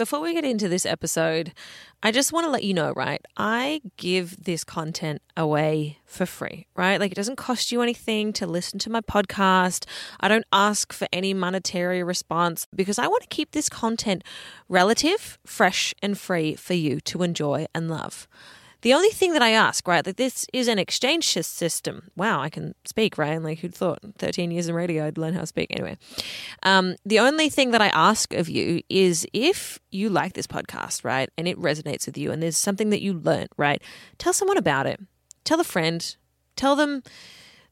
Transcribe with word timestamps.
Before 0.00 0.20
we 0.20 0.32
get 0.32 0.46
into 0.46 0.66
this 0.66 0.86
episode, 0.86 1.52
I 2.02 2.10
just 2.10 2.32
want 2.32 2.46
to 2.46 2.50
let 2.50 2.64
you 2.64 2.72
know, 2.72 2.94
right? 2.96 3.20
I 3.36 3.82
give 3.98 4.44
this 4.44 4.64
content 4.64 5.20
away 5.36 5.98
for 6.06 6.24
free, 6.24 6.66
right? 6.74 6.98
Like 6.98 7.12
it 7.12 7.16
doesn't 7.16 7.36
cost 7.36 7.70
you 7.70 7.82
anything 7.82 8.32
to 8.32 8.46
listen 8.46 8.78
to 8.78 8.88
my 8.88 9.02
podcast. 9.02 9.84
I 10.18 10.28
don't 10.28 10.46
ask 10.54 10.94
for 10.94 11.06
any 11.12 11.34
monetary 11.34 12.02
response 12.02 12.66
because 12.74 12.98
I 12.98 13.08
want 13.08 13.24
to 13.24 13.28
keep 13.28 13.50
this 13.50 13.68
content 13.68 14.24
relative, 14.70 15.38
fresh, 15.44 15.92
and 16.02 16.16
free 16.16 16.54
for 16.54 16.72
you 16.72 16.98
to 17.02 17.22
enjoy 17.22 17.66
and 17.74 17.90
love. 17.90 18.26
The 18.82 18.94
only 18.94 19.10
thing 19.10 19.32
that 19.32 19.42
I 19.42 19.50
ask, 19.50 19.86
right, 19.86 20.04
that 20.04 20.16
this 20.16 20.46
is 20.52 20.68
an 20.68 20.78
exchange 20.78 21.32
system. 21.32 22.10
Wow, 22.16 22.40
I 22.40 22.48
can 22.48 22.74
speak, 22.84 23.18
right? 23.18 23.32
And 23.32 23.44
like, 23.44 23.58
who'd 23.58 23.74
thought 23.74 23.98
13 24.18 24.50
years 24.50 24.68
in 24.68 24.74
radio 24.74 25.06
I'd 25.06 25.18
learn 25.18 25.34
how 25.34 25.40
to 25.40 25.46
speak? 25.46 25.68
Anyway, 25.70 25.96
um, 26.62 26.96
the 27.04 27.18
only 27.18 27.48
thing 27.48 27.72
that 27.72 27.82
I 27.82 27.88
ask 27.88 28.32
of 28.32 28.48
you 28.48 28.82
is 28.88 29.26
if 29.32 29.78
you 29.90 30.08
like 30.08 30.32
this 30.32 30.46
podcast, 30.46 31.04
right, 31.04 31.28
and 31.36 31.46
it 31.46 31.58
resonates 31.58 32.06
with 32.06 32.16
you, 32.16 32.30
and 32.30 32.42
there's 32.42 32.56
something 32.56 32.90
that 32.90 33.02
you 33.02 33.12
learned, 33.12 33.50
right, 33.56 33.82
tell 34.18 34.32
someone 34.32 34.58
about 34.58 34.86
it. 34.86 35.00
Tell 35.44 35.60
a 35.60 35.64
friend. 35.64 36.16
Tell 36.56 36.76
them 36.76 37.02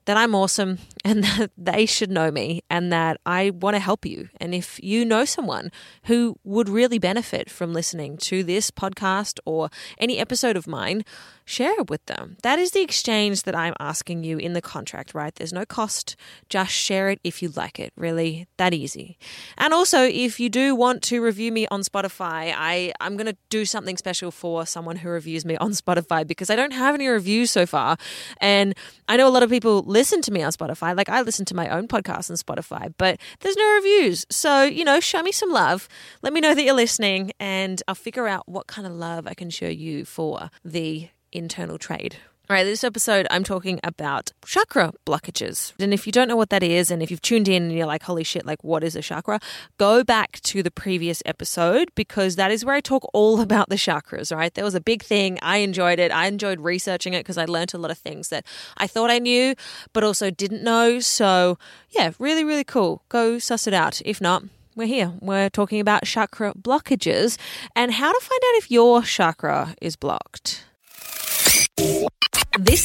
that 0.08 0.16
I'm 0.16 0.34
awesome 0.34 0.78
and 1.04 1.22
that 1.24 1.50
they 1.58 1.84
should 1.84 2.10
know 2.10 2.30
me 2.30 2.62
and 2.70 2.90
that 2.90 3.20
I 3.26 3.50
want 3.50 3.74
to 3.74 3.78
help 3.78 4.06
you. 4.06 4.30
And 4.40 4.54
if 4.54 4.82
you 4.82 5.04
know 5.04 5.26
someone 5.26 5.70
who 6.04 6.36
would 6.44 6.70
really 6.70 6.98
benefit 6.98 7.50
from 7.50 7.74
listening 7.74 8.16
to 8.28 8.42
this 8.42 8.70
podcast 8.70 9.38
or 9.44 9.68
any 9.98 10.18
episode 10.18 10.56
of 10.56 10.66
mine, 10.66 11.04
share 11.44 11.78
it 11.80 11.88
with 11.88 12.04
them. 12.06 12.36
That 12.42 12.58
is 12.58 12.72
the 12.72 12.82
exchange 12.82 13.42
that 13.44 13.54
I'm 13.54 13.74
asking 13.80 14.22
you 14.22 14.36
in 14.36 14.52
the 14.52 14.60
contract, 14.60 15.14
right? 15.14 15.34
There's 15.34 15.52
no 15.52 15.64
cost. 15.64 16.14
Just 16.48 16.72
share 16.72 17.08
it 17.08 17.20
if 17.24 17.42
you 17.42 17.48
like 17.56 17.78
it. 17.78 17.92
Really, 17.96 18.46
that 18.58 18.74
easy. 18.74 19.18
And 19.56 19.72
also, 19.72 20.02
if 20.02 20.38
you 20.38 20.50
do 20.50 20.74
want 20.74 21.02
to 21.04 21.22
review 21.22 21.50
me 21.50 21.66
on 21.70 21.80
Spotify, 21.80 22.52
I, 22.54 22.92
I'm 23.00 23.16
going 23.16 23.26
to 23.26 23.36
do 23.48 23.64
something 23.64 23.96
special 23.96 24.30
for 24.30 24.66
someone 24.66 24.96
who 24.96 25.08
reviews 25.08 25.44
me 25.46 25.56
on 25.56 25.70
Spotify 25.82 26.26
because 26.26 26.50
I 26.50 26.56
don't 26.56 26.72
have 26.72 26.94
any 26.94 27.08
reviews 27.08 27.50
so 27.50 27.64
far. 27.64 27.96
And 28.42 28.74
I 29.08 29.16
know 29.16 29.26
a 29.26 29.30
lot 29.30 29.42
of 29.42 29.48
people 29.48 29.82
listen 29.98 30.22
to 30.22 30.30
me 30.30 30.44
on 30.44 30.52
Spotify. 30.52 30.96
Like 30.96 31.08
I 31.08 31.22
listen 31.22 31.44
to 31.46 31.56
my 31.56 31.68
own 31.68 31.88
podcast 31.88 32.30
on 32.30 32.36
Spotify, 32.36 32.94
but 32.98 33.18
there's 33.40 33.56
no 33.56 33.74
reviews. 33.74 34.24
So, 34.30 34.62
you 34.62 34.84
know, 34.84 35.00
show 35.00 35.24
me 35.24 35.32
some 35.32 35.50
love. 35.50 35.88
Let 36.22 36.32
me 36.32 36.40
know 36.40 36.54
that 36.54 36.62
you're 36.62 36.72
listening 36.72 37.32
and 37.40 37.82
I'll 37.88 37.96
figure 37.96 38.28
out 38.28 38.48
what 38.48 38.68
kind 38.68 38.86
of 38.86 38.92
love 38.92 39.26
I 39.26 39.34
can 39.34 39.50
show 39.50 39.66
you 39.66 40.04
for 40.04 40.50
the 40.64 41.08
internal 41.32 41.78
trade. 41.78 42.16
All 42.50 42.54
right, 42.54 42.64
this 42.64 42.82
episode, 42.82 43.26
I'm 43.30 43.44
talking 43.44 43.78
about 43.84 44.32
chakra 44.42 44.94
blockages. 45.04 45.74
And 45.78 45.92
if 45.92 46.06
you 46.06 46.12
don't 46.12 46.28
know 46.28 46.36
what 46.36 46.48
that 46.48 46.62
is, 46.62 46.90
and 46.90 47.02
if 47.02 47.10
you've 47.10 47.20
tuned 47.20 47.46
in 47.46 47.64
and 47.64 47.72
you're 47.72 47.84
like, 47.84 48.04
holy 48.04 48.24
shit, 48.24 48.46
like, 48.46 48.64
what 48.64 48.82
is 48.82 48.96
a 48.96 49.02
chakra? 49.02 49.38
Go 49.76 50.02
back 50.02 50.40
to 50.44 50.62
the 50.62 50.70
previous 50.70 51.22
episode 51.26 51.90
because 51.94 52.36
that 52.36 52.50
is 52.50 52.64
where 52.64 52.74
I 52.74 52.80
talk 52.80 53.06
all 53.12 53.38
about 53.42 53.68
the 53.68 53.74
chakras, 53.74 54.34
right? 54.34 54.54
There 54.54 54.64
was 54.64 54.74
a 54.74 54.80
big 54.80 55.02
thing. 55.02 55.38
I 55.42 55.58
enjoyed 55.58 55.98
it. 55.98 56.10
I 56.10 56.26
enjoyed 56.26 56.58
researching 56.60 57.12
it 57.12 57.18
because 57.18 57.36
I 57.36 57.44
learned 57.44 57.74
a 57.74 57.78
lot 57.78 57.90
of 57.90 57.98
things 57.98 58.30
that 58.30 58.46
I 58.78 58.86
thought 58.86 59.10
I 59.10 59.18
knew, 59.18 59.54
but 59.92 60.02
also 60.02 60.30
didn't 60.30 60.62
know. 60.62 61.00
So, 61.00 61.58
yeah, 61.90 62.12
really, 62.18 62.44
really 62.44 62.64
cool. 62.64 63.02
Go 63.10 63.38
suss 63.38 63.66
it 63.66 63.74
out. 63.74 64.00
If 64.06 64.22
not, 64.22 64.42
we're 64.74 64.86
here. 64.86 65.12
We're 65.20 65.50
talking 65.50 65.80
about 65.80 66.04
chakra 66.04 66.54
blockages 66.54 67.36
and 67.76 67.92
how 67.92 68.10
to 68.10 68.20
find 68.20 68.40
out 68.42 68.56
if 68.56 68.70
your 68.70 69.02
chakra 69.02 69.76
is 69.82 69.96
blocked. 69.96 70.64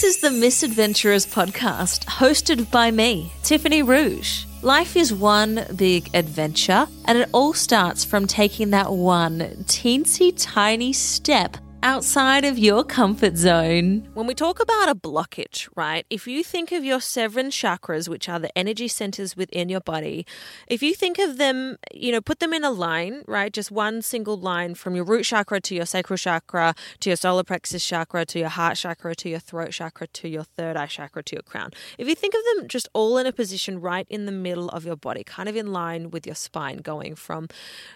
This 0.03 0.15
is 0.15 0.21
the 0.21 0.45
Misadventurers 0.45 1.25
podcast, 1.25 2.03
hosted 2.03 2.69
by 2.69 2.91
me, 2.91 3.31
Tiffany 3.41 3.83
Rouge. 3.83 4.43
Life 4.61 4.97
is 4.97 5.13
one 5.13 5.65
big 5.77 6.13
adventure, 6.13 6.87
and 7.05 7.17
it 7.17 7.29
all 7.31 7.53
starts 7.53 8.03
from 8.03 8.27
taking 8.27 8.71
that 8.71 8.91
one 8.91 9.39
teensy 9.63 10.33
tiny 10.35 10.91
step 10.91 11.55
outside 11.83 12.45
of 12.45 12.57
your 12.57 12.81
comfort 12.81 13.35
zone. 13.35 14.07
When 14.13 14.25
we 14.25 14.33
talk 14.33 14.61
about 14.61 14.87
a 14.87 14.95
blockage, 14.95 15.67
right, 15.75 16.05
if 16.09 16.25
you 16.25 16.41
think 16.41 16.71
of 16.71 16.85
your 16.85 17.01
seven 17.01 17.47
chakras, 17.47 18.07
which 18.07 18.29
are 18.29 18.39
the 18.39 18.57
energy 18.57 18.87
centers 18.87 19.35
within 19.35 19.67
your 19.67 19.81
body, 19.81 20.25
if 20.67 20.81
you 20.81 20.95
think 20.95 21.19
of 21.19 21.37
them, 21.37 21.77
you 21.93 22.13
know, 22.13 22.21
put 22.21 22.39
them 22.39 22.53
in 22.53 22.63
a 22.63 22.71
line, 22.71 23.23
right, 23.27 23.51
just 23.51 23.69
one 23.69 24.01
single 24.01 24.37
line 24.37 24.75
from 24.75 24.95
your 24.95 25.03
root 25.03 25.25
chakra 25.25 25.59
to 25.59 25.75
your 25.75 25.85
sacral 25.85 26.15
chakra 26.15 26.73
to 27.01 27.09
your 27.09 27.17
solar 27.17 27.43
plexus 27.43 27.85
chakra 27.85 28.25
to 28.25 28.39
your 28.39 28.49
heart 28.49 28.77
chakra 28.77 29.13
to 29.13 29.27
your 29.27 29.39
throat 29.39 29.71
chakra 29.71 30.07
to 30.07 30.29
your 30.29 30.45
third 30.45 30.77
eye 30.77 30.85
chakra 30.85 31.21
to 31.21 31.35
your 31.35 31.43
crown. 31.43 31.71
If 31.97 32.07
you 32.07 32.15
think 32.15 32.33
of 32.33 32.41
them 32.55 32.69
just 32.69 32.87
all 32.93 33.17
in 33.17 33.27
a 33.27 33.33
position 33.33 33.81
right 33.81 34.07
in 34.09 34.25
the 34.25 34.31
middle 34.31 34.69
of 34.69 34.85
your 34.85 34.95
body, 34.95 35.25
kind 35.25 35.49
of 35.49 35.57
in 35.57 35.73
line 35.73 36.11
with 36.11 36.25
your 36.25 36.35
spine, 36.35 36.77
going 36.77 37.15
from 37.15 37.49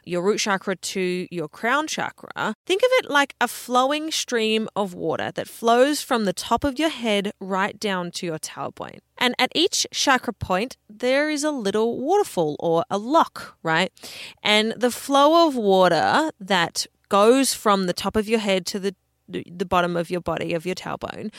your 0.03 0.21
root 0.21 0.39
chakra 0.39 0.75
to 0.75 1.27
your 1.31 1.47
crown 1.47 1.87
chakra, 1.87 2.53
think 2.65 2.81
of 2.81 2.89
it 2.95 3.09
like 3.09 3.33
a 3.39 3.47
flowing 3.77 4.09
stream 4.09 4.67
of 4.75 4.95
water 4.95 5.31
that 5.31 5.47
flows 5.47 6.01
from 6.01 6.25
the 6.25 6.33
top 6.33 6.63
of 6.63 6.79
your 6.79 6.89
head 6.89 7.31
right 7.39 7.79
down 7.79 8.09
to 8.09 8.25
your 8.25 8.39
tailbone. 8.39 8.97
And 9.19 9.35
at 9.37 9.51
each 9.53 9.85
chakra 9.93 10.33
point, 10.33 10.77
there 10.89 11.29
is 11.29 11.43
a 11.43 11.51
little 11.51 11.99
waterfall 11.99 12.55
or 12.59 12.85
a 12.89 12.97
lock, 12.97 13.55
right? 13.61 13.91
And 14.41 14.73
the 14.75 14.89
flow 14.89 15.47
of 15.47 15.55
water 15.55 16.31
that 16.39 16.87
goes 17.09 17.53
from 17.53 17.85
the 17.85 17.93
top 17.93 18.15
of 18.15 18.27
your 18.27 18.39
head 18.39 18.65
to 18.65 18.79
the 18.79 18.95
the 19.27 19.65
bottom 19.65 19.95
of 19.95 20.09
your 20.09 20.21
body, 20.21 20.53
of 20.53 20.65
your 20.65 20.75
tailbone. 20.75 21.31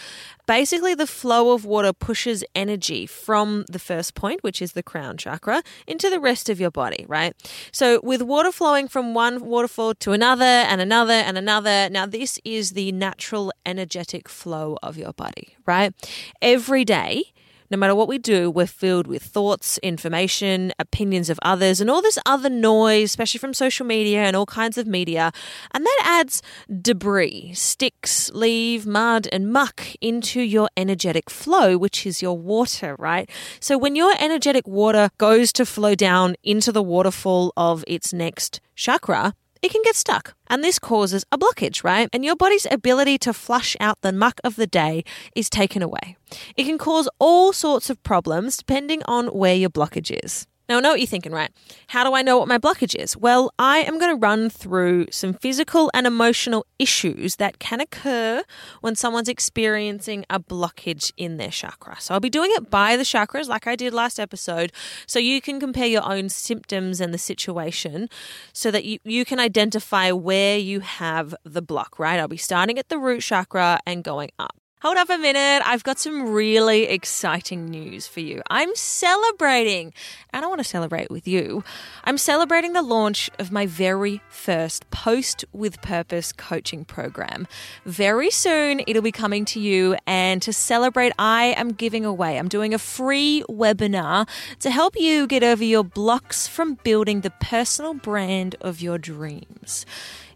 Basically, 0.46 0.94
the 0.94 1.06
flow 1.06 1.52
of 1.52 1.64
water 1.64 1.92
pushes 1.92 2.44
energy 2.54 3.06
from 3.06 3.64
the 3.68 3.78
first 3.78 4.14
point, 4.14 4.42
which 4.42 4.60
is 4.60 4.72
the 4.72 4.82
crown 4.82 5.16
chakra, 5.16 5.62
into 5.86 6.10
the 6.10 6.20
rest 6.20 6.48
of 6.48 6.60
your 6.60 6.70
body, 6.70 7.04
right? 7.08 7.34
So, 7.72 8.00
with 8.02 8.22
water 8.22 8.52
flowing 8.52 8.88
from 8.88 9.14
one 9.14 9.44
waterfall 9.44 9.94
to 9.96 10.12
another 10.12 10.44
and 10.44 10.80
another 10.80 11.12
and 11.12 11.38
another, 11.38 11.88
now 11.90 12.06
this 12.06 12.38
is 12.44 12.72
the 12.72 12.92
natural 12.92 13.52
energetic 13.64 14.28
flow 14.28 14.76
of 14.82 14.96
your 14.96 15.12
body, 15.12 15.56
right? 15.66 15.94
Every 16.42 16.84
day, 16.84 17.32
no 17.70 17.76
matter 17.76 17.94
what 17.94 18.08
we 18.08 18.18
do, 18.18 18.50
we're 18.50 18.66
filled 18.66 19.06
with 19.06 19.22
thoughts, 19.22 19.78
information, 19.78 20.72
opinions 20.78 21.28
of 21.28 21.38
others, 21.42 21.80
and 21.80 21.90
all 21.90 22.00
this 22.00 22.18
other 22.24 22.48
noise, 22.48 23.10
especially 23.10 23.38
from 23.38 23.52
social 23.52 23.84
media 23.84 24.22
and 24.22 24.34
all 24.34 24.46
kinds 24.46 24.78
of 24.78 24.86
media. 24.86 25.32
And 25.72 25.84
that 25.84 26.00
adds 26.04 26.42
debris, 26.80 27.52
sticks, 27.54 28.30
leaf, 28.32 28.86
mud, 28.86 29.28
and 29.32 29.52
muck 29.52 29.82
into 30.00 30.40
your 30.40 30.68
energetic 30.76 31.28
flow, 31.28 31.76
which 31.76 32.06
is 32.06 32.22
your 32.22 32.38
water, 32.38 32.96
right? 32.98 33.28
So 33.60 33.76
when 33.76 33.96
your 33.96 34.14
energetic 34.18 34.66
water 34.66 35.10
goes 35.18 35.52
to 35.54 35.66
flow 35.66 35.94
down 35.94 36.36
into 36.42 36.72
the 36.72 36.82
waterfall 36.82 37.52
of 37.56 37.84
its 37.86 38.12
next 38.12 38.60
chakra, 38.74 39.34
it 39.62 39.70
can 39.70 39.82
get 39.82 39.96
stuck. 39.96 40.34
And 40.48 40.62
this 40.62 40.78
causes 40.78 41.24
a 41.30 41.38
blockage, 41.38 41.84
right? 41.84 42.08
And 42.12 42.24
your 42.24 42.36
body's 42.36 42.66
ability 42.70 43.18
to 43.18 43.32
flush 43.32 43.76
out 43.80 44.00
the 44.00 44.12
muck 44.12 44.40
of 44.44 44.56
the 44.56 44.66
day 44.66 45.04
is 45.34 45.50
taken 45.50 45.82
away. 45.82 46.16
It 46.56 46.64
can 46.64 46.78
cause 46.78 47.08
all 47.18 47.52
sorts 47.52 47.90
of 47.90 48.02
problems 48.02 48.56
depending 48.56 49.02
on 49.06 49.28
where 49.28 49.54
your 49.54 49.70
blockage 49.70 50.16
is. 50.24 50.46
Now, 50.68 50.76
I 50.76 50.80
know 50.80 50.90
what 50.90 51.00
you're 51.00 51.06
thinking, 51.06 51.32
right? 51.32 51.50
How 51.86 52.04
do 52.04 52.14
I 52.14 52.20
know 52.20 52.38
what 52.38 52.46
my 52.46 52.58
blockage 52.58 52.94
is? 52.94 53.16
Well, 53.16 53.54
I 53.58 53.78
am 53.78 53.98
going 53.98 54.14
to 54.14 54.20
run 54.20 54.50
through 54.50 55.06
some 55.10 55.32
physical 55.32 55.90
and 55.94 56.06
emotional 56.06 56.66
issues 56.78 57.36
that 57.36 57.58
can 57.58 57.80
occur 57.80 58.42
when 58.82 58.94
someone's 58.94 59.30
experiencing 59.30 60.26
a 60.28 60.38
blockage 60.38 61.10
in 61.16 61.38
their 61.38 61.48
chakra. 61.48 61.96
So, 61.98 62.12
I'll 62.12 62.20
be 62.20 62.28
doing 62.28 62.50
it 62.52 62.68
by 62.68 62.98
the 62.98 63.02
chakras, 63.02 63.48
like 63.48 63.66
I 63.66 63.76
did 63.76 63.94
last 63.94 64.20
episode, 64.20 64.70
so 65.06 65.18
you 65.18 65.40
can 65.40 65.58
compare 65.58 65.86
your 65.86 66.04
own 66.04 66.28
symptoms 66.28 67.00
and 67.00 67.14
the 67.14 67.18
situation 67.18 68.10
so 68.52 68.70
that 68.70 68.84
you, 68.84 68.98
you 69.04 69.24
can 69.24 69.40
identify 69.40 70.12
where 70.12 70.58
you 70.58 70.80
have 70.80 71.34
the 71.44 71.62
block, 71.62 71.98
right? 71.98 72.20
I'll 72.20 72.28
be 72.28 72.36
starting 72.36 72.78
at 72.78 72.90
the 72.90 72.98
root 72.98 73.22
chakra 73.22 73.80
and 73.86 74.04
going 74.04 74.32
up. 74.38 74.56
Hold 74.80 74.96
up 74.96 75.10
a 75.10 75.18
minute. 75.18 75.60
I've 75.66 75.82
got 75.82 75.98
some 75.98 76.30
really 76.30 76.84
exciting 76.84 77.64
news 77.64 78.06
for 78.06 78.20
you. 78.20 78.42
I'm 78.48 78.76
celebrating, 78.76 79.92
and 80.32 80.44
I 80.44 80.48
want 80.48 80.60
to 80.60 80.64
celebrate 80.64 81.10
with 81.10 81.26
you. 81.26 81.64
I'm 82.04 82.16
celebrating 82.16 82.74
the 82.74 82.82
launch 82.82 83.28
of 83.40 83.50
my 83.50 83.66
very 83.66 84.20
first 84.28 84.88
Post 84.92 85.44
with 85.52 85.82
Purpose 85.82 86.30
coaching 86.30 86.84
program. 86.84 87.48
Very 87.86 88.30
soon, 88.30 88.80
it'll 88.86 89.02
be 89.02 89.10
coming 89.10 89.44
to 89.46 89.58
you. 89.58 89.96
And 90.06 90.40
to 90.42 90.52
celebrate, 90.52 91.12
I 91.18 91.54
am 91.56 91.72
giving 91.72 92.04
away, 92.04 92.38
I'm 92.38 92.46
doing 92.46 92.72
a 92.72 92.78
free 92.78 93.42
webinar 93.48 94.28
to 94.60 94.70
help 94.70 94.94
you 94.96 95.26
get 95.26 95.42
over 95.42 95.64
your 95.64 95.82
blocks 95.82 96.46
from 96.46 96.74
building 96.84 97.22
the 97.22 97.32
personal 97.40 97.94
brand 97.94 98.54
of 98.60 98.80
your 98.80 98.96
dreams. 98.96 99.84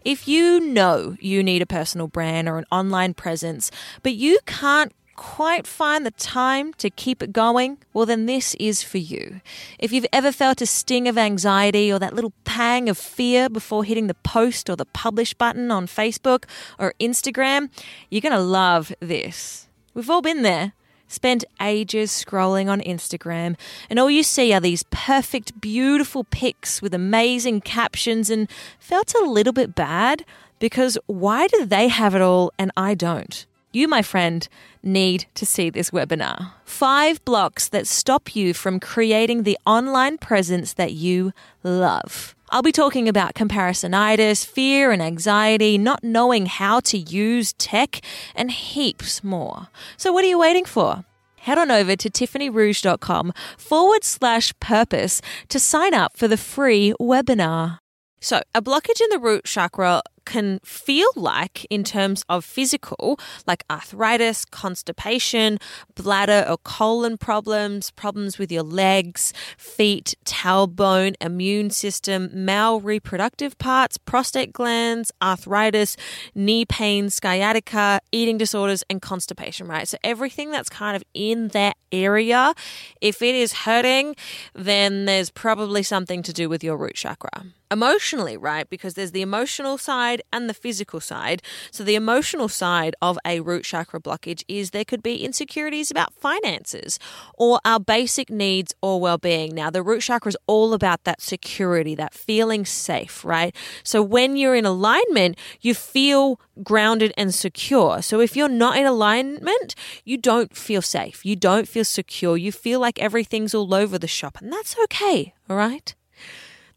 If 0.04 0.26
you 0.26 0.60
know 0.60 1.16
you 1.20 1.42
need 1.42 1.62
a 1.62 1.66
personal 1.66 2.08
brand 2.08 2.48
or 2.48 2.58
an 2.58 2.66
online 2.70 3.14
presence, 3.14 3.70
but 4.02 4.14
you 4.14 4.38
can't 4.46 4.92
quite 5.14 5.66
find 5.66 6.04
the 6.04 6.10
time 6.12 6.74
to 6.74 6.90
keep 6.90 7.22
it 7.22 7.32
going, 7.32 7.78
well, 7.92 8.06
then 8.06 8.26
this 8.26 8.54
is 8.54 8.82
for 8.82 8.98
you. 8.98 9.40
If 9.78 9.92
you've 9.92 10.06
ever 10.12 10.32
felt 10.32 10.60
a 10.60 10.66
sting 10.66 11.06
of 11.06 11.16
anxiety 11.16 11.92
or 11.92 11.98
that 11.98 12.14
little 12.14 12.32
pang 12.44 12.88
of 12.88 12.98
fear 12.98 13.48
before 13.48 13.84
hitting 13.84 14.06
the 14.08 14.14
post 14.14 14.68
or 14.68 14.76
the 14.76 14.86
publish 14.86 15.34
button 15.34 15.70
on 15.70 15.86
Facebook 15.86 16.44
or 16.78 16.94
Instagram, 16.98 17.70
you're 18.10 18.20
going 18.20 18.32
to 18.32 18.40
love 18.40 18.92
this. 19.00 19.68
We've 19.94 20.10
all 20.10 20.22
been 20.22 20.42
there. 20.42 20.72
Spend 21.12 21.44
ages 21.60 22.10
scrolling 22.10 22.68
on 22.68 22.80
Instagram, 22.80 23.56
and 23.90 23.98
all 23.98 24.10
you 24.10 24.22
see 24.22 24.52
are 24.52 24.60
these 24.60 24.84
perfect, 24.90 25.60
beautiful 25.60 26.24
pics 26.24 26.80
with 26.80 26.94
amazing 26.94 27.60
captions, 27.60 28.30
and 28.30 28.48
felt 28.78 29.14
a 29.14 29.24
little 29.24 29.52
bit 29.52 29.74
bad 29.74 30.24
because 30.58 30.96
why 31.06 31.48
do 31.48 31.66
they 31.66 31.88
have 31.88 32.14
it 32.14 32.22
all 32.22 32.52
and 32.58 32.70
I 32.76 32.94
don't? 32.94 33.46
You, 33.72 33.88
my 33.88 34.02
friend, 34.02 34.46
need 34.82 35.26
to 35.34 35.46
see 35.46 35.70
this 35.70 35.90
webinar. 35.90 36.52
Five 36.64 37.24
blocks 37.24 37.68
that 37.68 37.86
stop 37.86 38.36
you 38.36 38.52
from 38.52 38.78
creating 38.78 39.42
the 39.42 39.58
online 39.66 40.18
presence 40.18 40.74
that 40.74 40.92
you 40.92 41.32
love. 41.62 42.34
I'll 42.52 42.60
be 42.60 42.70
talking 42.70 43.08
about 43.08 43.34
comparisonitis, 43.34 44.44
fear 44.44 44.90
and 44.90 45.00
anxiety, 45.00 45.78
not 45.78 46.04
knowing 46.04 46.44
how 46.44 46.80
to 46.80 46.98
use 46.98 47.54
tech, 47.54 48.02
and 48.34 48.50
heaps 48.50 49.24
more. 49.24 49.68
So, 49.96 50.12
what 50.12 50.22
are 50.22 50.28
you 50.28 50.38
waiting 50.38 50.66
for? 50.66 51.06
Head 51.36 51.56
on 51.56 51.70
over 51.70 51.96
to 51.96 52.10
tiffanyrouge.com 52.10 53.32
forward 53.56 54.04
slash 54.04 54.52
purpose 54.60 55.22
to 55.48 55.58
sign 55.58 55.94
up 55.94 56.14
for 56.14 56.28
the 56.28 56.36
free 56.36 56.92
webinar. 57.00 57.78
So, 58.20 58.42
a 58.54 58.60
blockage 58.60 59.00
in 59.00 59.08
the 59.08 59.18
root 59.18 59.44
chakra 59.44 60.02
can 60.24 60.60
feel 60.64 61.08
like 61.16 61.64
in 61.66 61.84
terms 61.84 62.24
of 62.28 62.44
physical, 62.44 63.18
like 63.46 63.64
arthritis, 63.70 64.44
constipation, 64.44 65.58
bladder 65.94 66.44
or 66.48 66.58
colon 66.58 67.16
problems, 67.18 67.90
problems 67.90 68.38
with 68.38 68.50
your 68.50 68.62
legs, 68.62 69.32
feet, 69.56 70.14
tailbone, 70.24 71.14
immune 71.20 71.70
system, 71.70 72.30
male 72.32 72.80
reproductive 72.80 73.56
parts, 73.58 73.98
prostate 73.98 74.52
glands, 74.52 75.12
arthritis, 75.22 75.96
knee 76.34 76.64
pain, 76.64 77.10
sciatica, 77.10 78.00
eating 78.10 78.38
disorders, 78.38 78.82
and 78.88 79.02
constipation, 79.02 79.66
right? 79.66 79.86
So 79.88 79.98
everything 80.04 80.50
that's 80.50 80.68
kind 80.68 80.96
of 80.96 81.02
in 81.14 81.48
that 81.48 81.76
area, 81.90 82.54
if 83.00 83.22
it 83.22 83.34
is 83.34 83.52
hurting, 83.52 84.16
then 84.54 85.04
there's 85.04 85.30
probably 85.30 85.82
something 85.82 86.22
to 86.22 86.32
do 86.32 86.48
with 86.48 86.64
your 86.64 86.76
root 86.76 86.94
chakra 86.94 87.44
emotionally, 87.72 88.36
right? 88.36 88.68
Because 88.68 88.94
there's 88.94 89.12
the 89.12 89.22
emotional 89.22 89.78
side 89.78 90.22
and 90.32 90.48
the 90.48 90.54
physical 90.54 91.00
side. 91.00 91.42
So, 91.70 91.82
the 91.82 91.94
emotional 91.94 92.48
side 92.48 92.94
of 93.00 93.18
a 93.26 93.40
root 93.40 93.64
chakra 93.64 94.00
blockage 94.00 94.44
is 94.48 94.70
there 94.70 94.84
could 94.84 95.02
be 95.02 95.24
insecurities 95.24 95.90
about 95.90 96.14
finances 96.14 96.98
or 97.34 97.60
our 97.64 97.80
basic 97.80 98.30
needs 98.30 98.74
or 98.82 99.00
well 99.00 99.18
being. 99.18 99.54
Now, 99.54 99.70
the 99.70 99.82
root 99.82 100.02
chakra 100.02 100.28
is 100.28 100.36
all 100.46 100.74
about 100.74 101.04
that 101.04 101.20
security, 101.20 101.94
that 101.94 102.14
feeling 102.14 102.64
safe, 102.64 103.24
right? 103.24 103.54
So, 103.82 104.02
when 104.02 104.36
you're 104.36 104.54
in 104.54 104.66
alignment, 104.66 105.38
you 105.60 105.74
feel 105.74 106.38
grounded 106.62 107.12
and 107.16 107.34
secure. 107.34 108.02
So, 108.02 108.20
if 108.20 108.36
you're 108.36 108.48
not 108.48 108.76
in 108.76 108.86
alignment, 108.86 109.74
you 110.04 110.18
don't 110.18 110.54
feel 110.56 110.82
safe, 110.82 111.24
you 111.24 111.36
don't 111.36 111.66
feel 111.66 111.84
secure, 111.84 112.36
you 112.36 112.52
feel 112.52 112.80
like 112.80 113.00
everything's 113.00 113.54
all 113.54 113.74
over 113.74 113.98
the 113.98 114.06
shop, 114.06 114.38
and 114.40 114.52
that's 114.52 114.76
okay, 114.84 115.34
all 115.48 115.56
right? 115.56 115.94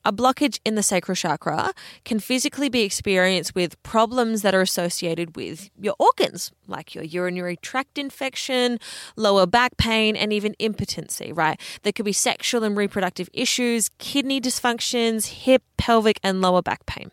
A 0.08 0.14
blockage 0.14 0.60
in 0.64 0.76
the 0.76 0.84
sacral 0.84 1.16
chakra 1.16 1.74
can 2.04 2.20
physically 2.20 2.70
be 2.70 2.82
experienced 2.82 3.56
with 3.56 3.82
problems 3.82 4.44
that 4.44 4.54
are 4.54 4.62
associated 4.62 5.36
with 5.36 5.72
your 5.82 5.96
organs, 5.98 6.52
like 6.68 6.94
your 6.94 7.04
urinary 7.04 7.58
tract 7.58 7.98
infection, 7.98 8.78
lower 9.16 9.48
back 9.48 9.78
pain, 9.78 10.16
and 10.16 10.32
even 10.32 10.56
impotency, 10.60 11.34
right? 11.34 11.60
There 11.82 11.92
could 11.92 12.06
be 12.06 12.14
sexual 12.14 12.64
and 12.64 12.78
reproductive 12.78 13.30
issues, 13.34 13.90
kidney 13.98 14.40
dysfunctions, 14.40 15.26
hip, 15.26 15.64
pelvic, 15.78 16.20
and 16.22 16.40
lower 16.40 16.62
back 16.62 16.86
pain. 16.86 17.10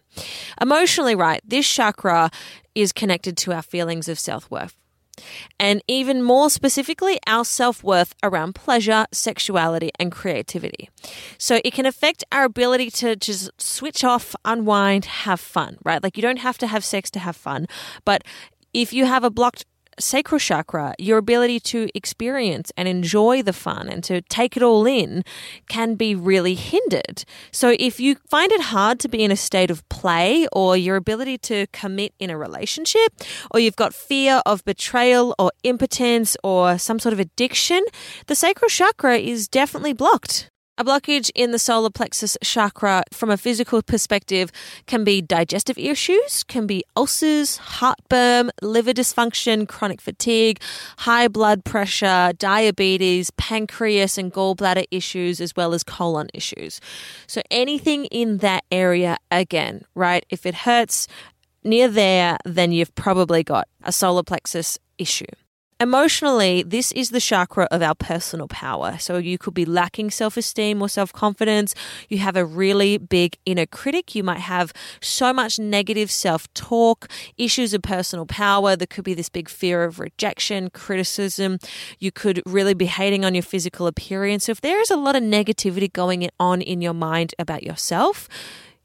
Emotionally, 0.61 1.15
right, 1.15 1.41
this 1.47 1.67
chakra 1.67 2.31
is 2.75 2.93
connected 2.93 3.39
to 3.39 3.53
our 3.55 3.63
feelings 3.63 4.07
of 4.07 4.19
self 4.19 4.51
worth 4.51 4.77
and 5.59 5.83
even 5.89 6.23
more 6.23 6.51
specifically, 6.51 7.19
our 7.27 7.45
self 7.45 7.83
worth 7.83 8.15
around 8.23 8.55
pleasure, 8.55 9.07
sexuality, 9.13 9.91
and 9.99 10.13
creativity. 10.13 10.91
So 11.39 11.61
it 11.65 11.73
can 11.73 11.87
affect 11.87 12.25
our 12.33 12.45
ability 12.45 12.91
to 12.91 13.17
just 13.17 13.51
switch 13.61 14.05
off, 14.05 14.35
unwind, 14.45 15.05
have 15.05 15.41
fun, 15.41 15.79
right? 15.85 16.03
Like 16.03 16.17
you 16.17 16.23
don't 16.23 16.39
have 16.39 16.59
to 16.59 16.67
have 16.67 16.85
sex 16.85 17.11
to 17.13 17.19
have 17.19 17.37
fun, 17.37 17.67
but 18.05 18.23
if 18.73 18.93
you 18.93 19.05
have 19.05 19.25
a 19.25 19.31
blocked 19.31 19.67
sacral 19.99 20.39
chakra, 20.39 20.95
your 20.99 21.19
ability 21.19 21.61
to 21.61 21.89
experience 21.95 22.73
and 22.77 22.89
enjoy 22.89 23.43
the 23.43 23.53
fun 23.53 23.89
and 23.89 24.03
to 24.05 24.21
take 24.23 24.57
it 24.57 24.63
all 24.63 24.87
in 24.87 25.25
can 25.69 25.95
be 25.95 26.15
really 26.15 26.55
hindered. 26.55 27.25
So, 27.51 27.75
if 27.79 28.01
you 28.01 28.17
find 28.29 28.53
it 28.53 28.61
hard 28.61 29.01
to 29.01 29.09
be 29.09 29.23
in 29.25 29.31
a 29.31 29.37
state 29.37 29.71
of 29.71 29.87
play 29.89 30.47
or 30.53 30.77
your 30.77 30.97
ability 30.97 31.39
to 31.39 31.67
commit 31.73 32.15
in 32.19 32.31
a 32.31 32.39
relationship, 32.39 33.13
or 33.51 33.61
you've 33.61 33.77
got 33.77 33.95
fear 33.95 34.43
of 34.47 34.65
betrayal 34.65 35.35
or 35.39 35.51
impotence 35.63 36.37
or 36.43 36.79
some 36.79 36.99
sort 36.99 37.13
of 37.13 37.21
addiction, 37.21 37.85
the 38.27 38.35
sacral 38.35 38.69
chakra 38.69 39.19
is 39.19 39.49
definitely 39.49 39.93
blocked. 39.93 40.52
A 40.79 40.85
blockage 40.85 41.31
in 41.35 41.51
the 41.51 41.59
solar 41.59 41.91
plexus 41.91 42.39
chakra 42.43 43.03
from 43.13 43.29
a 43.29 43.37
physical 43.37 43.83
perspective 43.83 44.51
can 44.87 45.05
be 45.05 45.21
digestive 45.21 45.77
issues, 45.77 46.45
can 46.45 46.67
be 46.67 46.83
ulcers, 46.97 47.59
heartburn, 47.59 48.51
liver 48.63 48.95
dysfunction, 48.95 49.69
chronic 49.69 50.01
fatigue, 50.01 50.63
high 51.01 51.29
blood 51.29 51.63
pressure, 51.67 52.33
diabetes, 52.39 53.31
pancreas 53.33 54.17
and 54.17 54.33
gallbladder 54.33 54.87
issues, 54.91 55.43
as 55.43 55.55
well 55.55 55.75
as 55.75 55.85
colon 55.85 56.29
issues. 56.33 56.81
So 57.27 57.43
anything 57.51 58.07
in 58.07 58.39
that 58.39 58.65
area, 58.73 59.19
again, 59.31 59.83
right? 59.95 60.25
If 60.31 60.47
it 60.47 60.55
hurts 60.55 61.07
near 61.63 61.87
there, 61.87 62.39
then 62.47 62.73
you've 62.73 62.95
probably 62.95 63.45
got 63.45 63.69
a 63.85 63.93
solar 63.93 64.23
plexus 64.23 64.79
issue. 64.97 65.27
Emotionally, 65.83 66.63
this 66.63 66.93
is 66.93 67.11
the 67.11 67.19
chakra 67.19 67.67
of 67.73 67.83
our 67.83 67.97
personal 67.97 68.47
power. 68.47 68.97
So 69.01 69.17
you 69.17 69.37
could 69.37 69.53
be 69.53 69.65
lacking 69.65 70.13
self 70.13 70.37
esteem 70.37 70.81
or 70.81 70.89
self 70.89 71.13
confidence. 71.13 71.75
You 72.09 72.19
have 72.19 72.37
a 72.37 72.45
really 72.45 72.99
big 72.99 73.37
inner 73.45 73.67
critic. 73.67 74.15
You 74.15 74.23
might 74.23 74.39
have 74.39 74.73
so 75.01 75.33
much 75.33 75.59
negative 75.59 76.09
self 76.09 76.47
talk, 76.55 77.11
issues 77.37 77.75
of 77.75 77.83
personal 77.83 78.27
power. 78.27 78.77
There 78.77 78.87
could 78.87 79.03
be 79.03 79.15
this 79.15 79.29
big 79.29 79.49
fear 79.49 79.83
of 79.83 79.99
rejection, 79.99 80.71
criticism. 80.71 81.59
You 81.99 82.13
could 82.13 82.41
really 82.47 82.75
be 82.75 82.87
hating 82.87 83.25
on 83.25 83.35
your 83.35 83.43
physical 83.43 83.89
appearance. 83.89 84.45
So 84.45 84.53
if 84.53 84.61
there 84.61 84.81
is 84.81 84.93
a 84.93 84.97
lot 84.97 85.17
of 85.17 85.25
negativity 85.25 85.93
going 85.93 86.31
on 86.39 86.63
in 86.63 86.81
your 86.81 86.95
mind 86.95 87.35
about 87.41 87.65
yourself, 87.65 88.29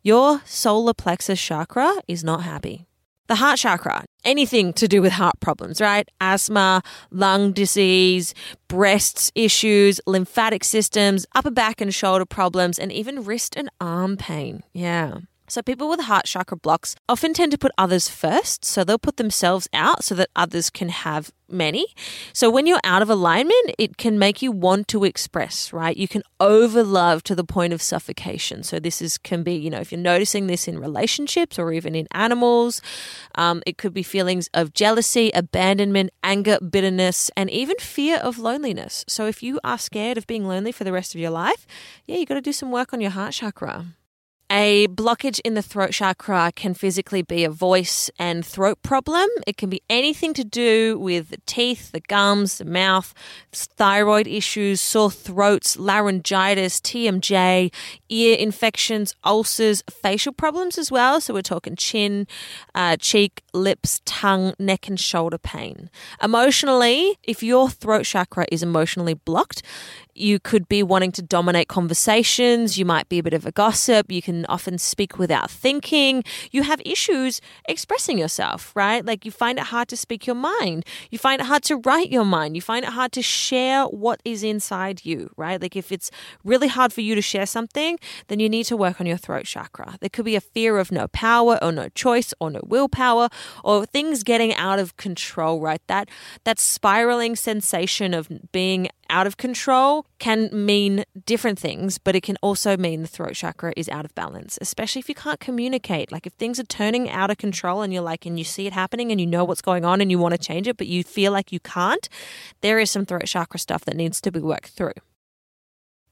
your 0.01 0.41
solar 0.45 0.95
plexus 0.95 1.39
chakra 1.39 2.01
is 2.07 2.23
not 2.23 2.41
happy. 2.41 2.87
The 3.27 3.35
heart 3.35 3.59
chakra, 3.59 4.05
anything 4.27 4.73
to 4.73 4.87
do 4.87 5.01
with 5.01 5.13
heart 5.13 5.39
problems, 5.39 5.81
right? 5.81 6.07
Asthma, 6.21 6.83
lung 7.09 7.53
disease, 7.53 8.35
breasts 8.67 9.31
issues, 9.33 9.99
lymphatic 10.05 10.63
systems, 10.63 11.25
upper 11.33 11.49
back 11.51 11.81
and 11.81 11.93
shoulder 11.95 12.25
problems, 12.25 12.77
and 12.77 12.91
even 12.91 13.23
wrist 13.23 13.55
and 13.55 13.69
arm 13.81 14.17
pain. 14.17 14.61
Yeah. 14.73 15.19
So, 15.49 15.61
people 15.61 15.87
with 15.87 16.01
heart 16.01 16.25
chakra 16.25 16.57
blocks 16.57 16.93
often 17.07 17.33
tend 17.33 17.53
to 17.53 17.57
put 17.57 17.71
others 17.77 18.09
first. 18.09 18.65
So, 18.65 18.83
they'll 18.83 18.99
put 18.99 19.15
themselves 19.15 19.69
out 19.71 20.03
so 20.03 20.13
that 20.15 20.29
others 20.35 20.69
can 20.69 20.89
have 20.89 21.31
many. 21.47 21.87
So, 22.33 22.49
when 22.49 22.67
you're 22.67 22.81
out 22.83 23.01
of 23.01 23.09
alignment, 23.09 23.73
it 23.77 23.95
can 23.95 24.19
make 24.19 24.41
you 24.41 24.51
want 24.51 24.89
to 24.89 25.05
express, 25.05 25.71
right? 25.71 25.95
You 25.95 26.09
can 26.09 26.23
over 26.41 26.83
love 26.83 27.23
to 27.23 27.33
the 27.33 27.45
point 27.45 27.71
of 27.71 27.81
suffocation. 27.81 28.61
So, 28.61 28.77
this 28.77 29.01
is 29.01 29.17
can 29.17 29.41
be, 29.41 29.53
you 29.53 29.69
know, 29.69 29.79
if 29.79 29.89
you're 29.89 30.01
noticing 30.01 30.47
this 30.47 30.67
in 30.67 30.79
relationships 30.79 31.57
or 31.57 31.71
even 31.71 31.95
in 31.95 32.09
animals, 32.11 32.81
um, 33.35 33.63
it 33.65 33.77
could 33.77 33.93
be 33.93 34.03
feelings 34.03 34.49
of 34.53 34.73
jealousy, 34.73 35.31
abandonment, 35.33 36.09
anger, 36.25 36.57
bitterness, 36.59 37.31
and 37.37 37.49
even 37.49 37.77
fear 37.79 38.17
of 38.17 38.37
loneliness. 38.37 39.05
So, 39.07 39.27
if 39.27 39.41
you 39.41 39.61
are 39.63 39.77
scared 39.77 40.17
of 40.17 40.27
being 40.27 40.45
lonely 40.45 40.73
for 40.73 40.83
the 40.83 40.91
rest 40.91 41.15
of 41.15 41.21
your 41.21 41.31
life, 41.31 41.65
yeah, 42.05 42.17
you 42.17 42.25
got 42.25 42.35
to 42.35 42.41
do 42.41 42.51
some 42.51 42.69
work 42.69 42.93
on 42.93 42.99
your 42.99 43.11
heart 43.11 43.31
chakra. 43.31 43.85
A 44.49 44.87
blockage 44.87 45.41
in 45.43 45.55
the 45.55 45.61
throat 45.61 45.91
chakra 45.91 46.53
can 46.55 46.73
physically 46.73 47.21
be 47.21 47.43
a 47.43 47.49
voice 47.49 48.09
and 48.17 48.45
throat 48.45 48.81
problem. 48.81 49.27
It 49.45 49.57
can 49.57 49.69
be 49.69 49.81
anything 49.89 50.33
to 50.35 50.45
do 50.45 50.97
with 50.97 51.31
the 51.31 51.41
teeth, 51.45 51.91
the 51.91 51.99
gums, 51.99 52.57
the 52.57 52.63
mouth, 52.63 53.13
thyroid 53.51 54.25
issues, 54.25 54.79
sore 54.79 55.11
throats, 55.11 55.77
laryngitis, 55.77 56.79
TMJ, 56.79 57.73
ear 58.07 58.37
infections, 58.37 59.13
ulcers, 59.25 59.83
facial 59.89 60.31
problems 60.31 60.77
as 60.77 60.89
well. 60.89 61.19
So 61.19 61.33
we're 61.33 61.41
talking 61.41 61.75
chin, 61.75 62.25
uh, 62.73 62.95
cheek, 62.95 63.41
lips, 63.53 63.99
tongue, 64.05 64.53
neck, 64.57 64.87
and 64.87 64.97
shoulder 64.97 65.37
pain. 65.37 65.89
Emotionally, 66.23 67.17
if 67.23 67.43
your 67.43 67.69
throat 67.69 68.05
chakra 68.05 68.45
is 68.49 68.63
emotionally 68.63 69.13
blocked, 69.13 69.61
You 70.17 70.39
could 70.39 70.67
be 70.67 70.81
wanting 70.81 71.11
to 71.13 71.21
dominate 71.21 71.67
conversations. 71.67 72.77
You 72.77 72.85
might 72.85 73.07
be 73.07 73.19
a 73.19 73.23
bit 73.23 73.33
of 73.33 73.45
a 73.45 73.51
gossip. 73.51 74.11
You 74.11 74.21
can 74.21 74.45
often 74.47 74.77
speak 74.77 75.19
without 75.19 75.51
thinking. 75.51 76.23
You 76.51 76.63
have 76.63 76.81
issues 76.85 77.39
expressing 77.69 78.17
yourself, 78.17 78.75
right? 78.75 79.05
Like 79.05 79.25
you 79.25 79.31
find 79.31 79.59
it 79.59 79.65
hard 79.65 79.87
to 79.89 79.97
speak 79.97 80.25
your 80.25 80.35
mind. 80.35 80.85
You 81.11 81.19
find 81.19 81.39
it 81.41 81.45
hard 81.45 81.63
to 81.63 81.77
write 81.77 82.09
your 82.11 82.25
mind. 82.25 82.55
You 82.55 82.61
find 82.61 82.83
it 82.83 82.91
hard 82.91 83.11
to 83.13 83.21
share 83.21 83.83
what 83.85 84.19
is 84.25 84.43
inside 84.43 85.05
you, 85.05 85.29
right? 85.37 85.61
Like 85.61 85.75
if 85.75 85.91
it's 85.91 86.09
really 86.43 86.67
hard 86.67 86.91
for 86.93 87.01
you 87.01 87.13
to 87.13 87.21
share 87.21 87.45
something, 87.45 87.99
then 88.27 88.39
you 88.39 88.49
need 88.49 88.65
to 88.65 88.77
work 88.77 88.99
on 88.99 89.05
your 89.05 89.17
throat 89.17 89.45
chakra. 89.45 89.97
There 89.99 90.09
could 90.09 90.25
be 90.25 90.35
a 90.35 90.41
fear 90.41 90.79
of 90.79 90.91
no 90.91 91.07
power 91.09 91.59
or 91.61 91.71
no 91.71 91.89
choice 91.89 92.33
or 92.39 92.49
no 92.49 92.61
willpower 92.65 93.29
or 93.63 93.85
things 93.85 94.23
getting 94.23 94.53
out 94.55 94.79
of 94.79 94.97
control, 94.97 95.61
right? 95.61 95.81
That 95.87 96.09
that 96.43 96.59
spiraling 96.59 97.35
sensation 97.35 98.13
of 98.13 98.29
being 98.51 98.89
out 99.09 99.27
of 99.27 99.37
control 99.37 100.05
can 100.19 100.49
mean 100.51 101.05
different 101.25 101.59
things, 101.59 101.97
but 101.97 102.15
it 102.15 102.21
can 102.23 102.37
also 102.41 102.77
mean 102.77 103.01
the 103.01 103.07
throat 103.07 103.33
chakra 103.33 103.73
is 103.75 103.89
out 103.89 104.05
of 104.05 104.13
balance, 104.15 104.57
especially 104.61 104.99
if 104.99 105.09
you 105.09 105.15
can't 105.15 105.39
communicate. 105.39 106.11
Like 106.11 106.25
if 106.25 106.33
things 106.33 106.59
are 106.59 106.63
turning 106.63 107.09
out 107.09 107.29
of 107.29 107.37
control 107.37 107.81
and 107.81 107.93
you're 107.93 108.01
like, 108.01 108.25
and 108.25 108.37
you 108.37 108.45
see 108.45 108.67
it 108.67 108.73
happening 108.73 109.11
and 109.11 109.19
you 109.19 109.27
know 109.27 109.43
what's 109.43 109.61
going 109.61 109.85
on 109.85 110.01
and 110.01 110.11
you 110.11 110.19
want 110.19 110.33
to 110.33 110.37
change 110.37 110.67
it, 110.67 110.77
but 110.77 110.87
you 110.87 111.03
feel 111.03 111.31
like 111.31 111.51
you 111.51 111.59
can't, 111.59 112.07
there 112.61 112.79
is 112.79 112.91
some 112.91 113.05
throat 113.05 113.25
chakra 113.25 113.59
stuff 113.59 113.85
that 113.85 113.95
needs 113.95 114.21
to 114.21 114.31
be 114.31 114.39
worked 114.39 114.69
through. 114.69 114.93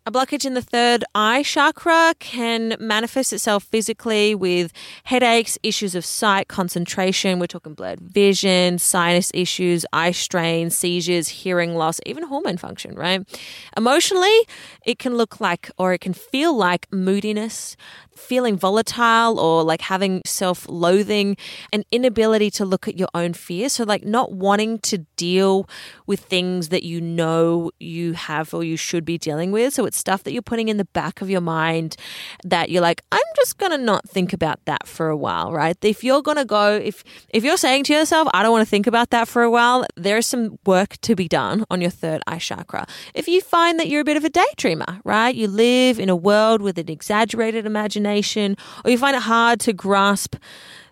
A 0.07 0.11
blockage 0.11 0.45
in 0.45 0.53
the 0.53 0.61
third 0.61 1.03
eye 1.15 1.41
chakra 1.41 2.13
can 2.19 2.75
manifest 2.79 3.33
itself 3.33 3.63
physically 3.63 4.35
with 4.35 4.71
headaches, 5.05 5.57
issues 5.63 5.95
of 5.95 6.05
sight, 6.05 6.47
concentration. 6.47 7.39
We're 7.39 7.47
talking 7.47 7.73
blurred 7.73 8.01
vision, 8.01 8.77
sinus 8.77 9.31
issues, 9.33 9.83
eye 9.93 10.11
strain, 10.11 10.69
seizures, 10.69 11.29
hearing 11.29 11.73
loss, 11.73 11.99
even 12.05 12.21
hormone 12.27 12.57
function, 12.57 12.93
right? 12.93 13.27
Emotionally, 13.75 14.41
it 14.85 14.99
can 14.99 15.17
look 15.17 15.41
like 15.41 15.71
or 15.79 15.91
it 15.93 16.01
can 16.01 16.13
feel 16.13 16.55
like 16.55 16.85
moodiness, 16.93 17.75
feeling 18.15 18.57
volatile 18.57 19.39
or 19.39 19.63
like 19.63 19.81
having 19.81 20.21
self 20.25 20.67
loathing, 20.69 21.37
an 21.73 21.83
inability 21.91 22.49
to 22.51 22.65
look 22.65 22.87
at 22.87 22.97
your 22.97 23.09
own 23.13 23.33
fears. 23.33 23.73
So, 23.73 23.83
like 23.83 24.03
not 24.03 24.31
wanting 24.31 24.79
to 24.79 24.99
deal 25.17 25.69
with 26.07 26.21
things 26.21 26.69
that 26.69 26.83
you 26.83 27.01
know 27.01 27.71
you 27.79 28.13
have 28.13 28.53
or 28.53 28.63
you 28.63 28.77
should 28.77 29.05
be 29.05 29.17
dealing 29.17 29.51
with. 29.51 29.73
So, 29.73 29.85
it's 29.85 29.97
stuff 29.97 30.23
that 30.23 30.31
you're 30.31 30.41
putting 30.41 30.69
in 30.69 30.77
the 30.77 30.85
back 30.85 31.21
of 31.21 31.29
your 31.29 31.41
mind 31.41 31.95
that 32.43 32.69
you're 32.69 32.81
like, 32.81 33.01
I'm 33.11 33.19
just 33.35 33.57
going 33.57 33.71
to 33.71 33.77
not 33.77 34.07
think 34.07 34.33
about 34.33 34.63
that 34.65 34.87
for 34.87 35.09
a 35.09 35.17
while, 35.17 35.51
right? 35.51 35.77
If 35.83 36.03
you're 36.03 36.21
going 36.21 36.37
to 36.37 36.45
go, 36.45 36.73
if, 36.75 37.03
if 37.29 37.43
you're 37.43 37.57
saying 37.57 37.83
to 37.85 37.93
yourself, 37.93 38.27
I 38.33 38.43
don't 38.43 38.51
want 38.51 38.65
to 38.65 38.69
think 38.69 38.87
about 38.87 39.09
that 39.11 39.27
for 39.27 39.43
a 39.43 39.49
while, 39.49 39.85
there 39.95 40.17
is 40.17 40.25
some 40.25 40.57
work 40.65 40.97
to 41.01 41.15
be 41.15 41.27
done 41.27 41.65
on 41.69 41.81
your 41.81 41.89
third 41.89 42.21
eye 42.27 42.39
chakra. 42.39 42.87
If 43.13 43.27
you 43.27 43.41
find 43.41 43.79
that 43.79 43.87
you're 43.87 44.01
a 44.01 44.05
bit 44.05 44.17
of 44.17 44.23
a 44.23 44.29
daydreamer, 44.29 45.01
right? 45.03 45.33
You 45.33 45.47
live 45.47 45.99
in 45.99 46.09
a 46.09 46.15
world 46.15 46.61
with 46.61 46.77
an 46.77 46.89
exaggerated 46.89 47.65
imagination 47.65 48.04
imagination, 48.05 48.57
or 48.83 48.91
you 48.91 48.97
find 48.97 49.15
it 49.15 49.23
hard 49.23 49.59
to 49.61 49.73
grasp 49.73 50.35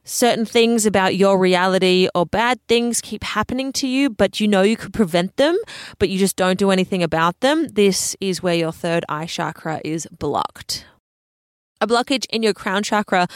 certain 0.06 0.46
things 0.46 0.86
about 0.86 1.16
your 1.16 1.38
reality 1.38 2.10
or 2.14 2.26
bad 2.26 2.60
things 2.68 3.00
keep 3.00 3.24
happening 3.24 3.72
to 3.72 3.88
you, 3.88 4.10
but 4.10 4.40
you 4.40 4.48
know 4.48 4.62
you 4.62 4.76
could 4.76 4.94
prevent 4.94 5.38
them, 5.38 5.58
but 5.98 6.10
you 6.10 6.20
just 6.20 6.36
don't 6.36 6.60
do 6.60 6.72
anything 6.72 7.02
about 7.02 7.40
them, 7.40 7.68
this 7.70 8.16
is 8.20 8.44
where 8.44 8.56
your 8.56 8.72
third 8.72 9.06
eye 9.08 9.26
chakra 9.26 9.80
is 9.86 10.08
blocked. 10.12 10.86
A 11.80 11.88
blockage 11.88 12.26
in 12.30 12.44
your 12.44 12.54
crown 12.54 12.82
chakra 12.82 13.28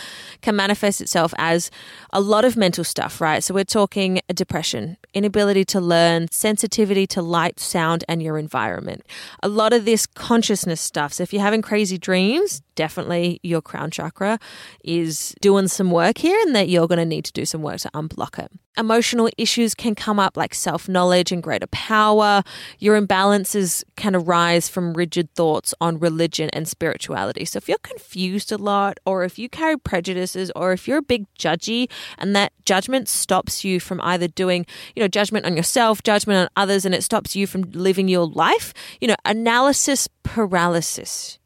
can 0.42 0.56
manifest 0.56 1.02
itself 1.02 1.34
as 1.38 1.70
a 2.14 2.22
lot 2.22 2.46
of 2.46 2.56
mental 2.56 2.86
stuff, 2.86 3.20
right? 3.20 3.44
So 3.44 3.54
we're 3.54 3.66
talking 3.66 4.22
depression, 4.34 4.96
inability 5.14 5.66
to 5.66 5.82
learn, 5.82 6.30
sensitivity 6.32 7.06
to 7.08 7.22
light, 7.22 7.60
sound, 7.60 8.06
and 8.08 8.24
your 8.24 8.38
environment. 8.38 9.04
A 9.44 9.50
lot 9.50 9.74
of 9.74 9.84
this 9.84 10.08
consciousness 10.08 10.80
stuff. 10.80 11.12
So 11.12 11.24
if 11.24 11.34
you're 11.34 11.42
having 11.42 11.62
crazy 11.62 11.98
dreams, 11.98 12.62
definitely 12.78 13.42
your 13.44 13.62
crown 13.62 13.92
chakra 13.92 14.40
is 14.86 15.36
doing 15.42 15.68
some 15.68 15.92
work 15.92 16.20
here 16.20 16.40
and 16.46 16.56
that 16.56 16.70
you're 16.70 16.88
going 16.88 17.00
to 17.00 17.06
need 17.06 17.26
to 17.26 17.34
do 17.34 17.44
some 17.44 17.62
work 17.62 17.80
to 17.80 17.90
unblock 17.90 18.40
it. 18.40 18.52
Emotional 18.78 19.28
issues 19.40 19.74
can 19.74 19.96
come 19.96 20.20
up 20.20 20.38
like 20.38 20.54
self 20.54 20.88
knowledge 20.88 21.32
and 21.32 21.42
greater 21.42 21.66
power. 21.68 22.44
Your 22.78 23.00
imbalances 23.02 23.84
can 23.96 24.16
arise 24.16 24.70
from 24.70 24.94
rigid 24.94 25.34
thoughts 25.34 25.74
on 25.82 25.98
religion 25.98 26.52
and 26.54 26.68
spirituality. 26.68 27.44
So 27.44 27.58
if 27.58 27.68
you're 27.68 27.80
confused 27.80 28.52
a 28.52 28.58
lot, 28.58 29.00
or 29.04 29.24
if 29.24 29.40
you 29.40 29.50
carry 29.50 29.78
prejudices, 29.80 30.52
or 30.56 30.74
if 30.74 30.88
you're 30.88 31.00
a 31.00 31.02
big 31.02 31.26
judgy 31.40 31.90
and 32.20 32.36
that 32.36 32.54
judgment 32.66 33.10
stops 33.10 33.66
you 33.66 33.80
from 33.80 34.00
either 34.02 34.28
doing, 34.28 34.68
you 34.96 35.02
know, 35.02 35.08
judgment 35.08 35.48
on 35.48 35.58
yourself, 35.58 36.04
judgment 36.04 36.38
on 36.38 36.50
others, 36.56 36.86
and 36.86 36.94
it 36.94 37.04
stops 37.04 37.36
you 37.36 37.48
from 37.48 37.64
living 37.72 38.08
your 38.08 38.28
life, 38.28 38.76
you 39.02 39.08
know, 39.08 39.16
analysis 39.26 40.08
paralysis 40.22 41.40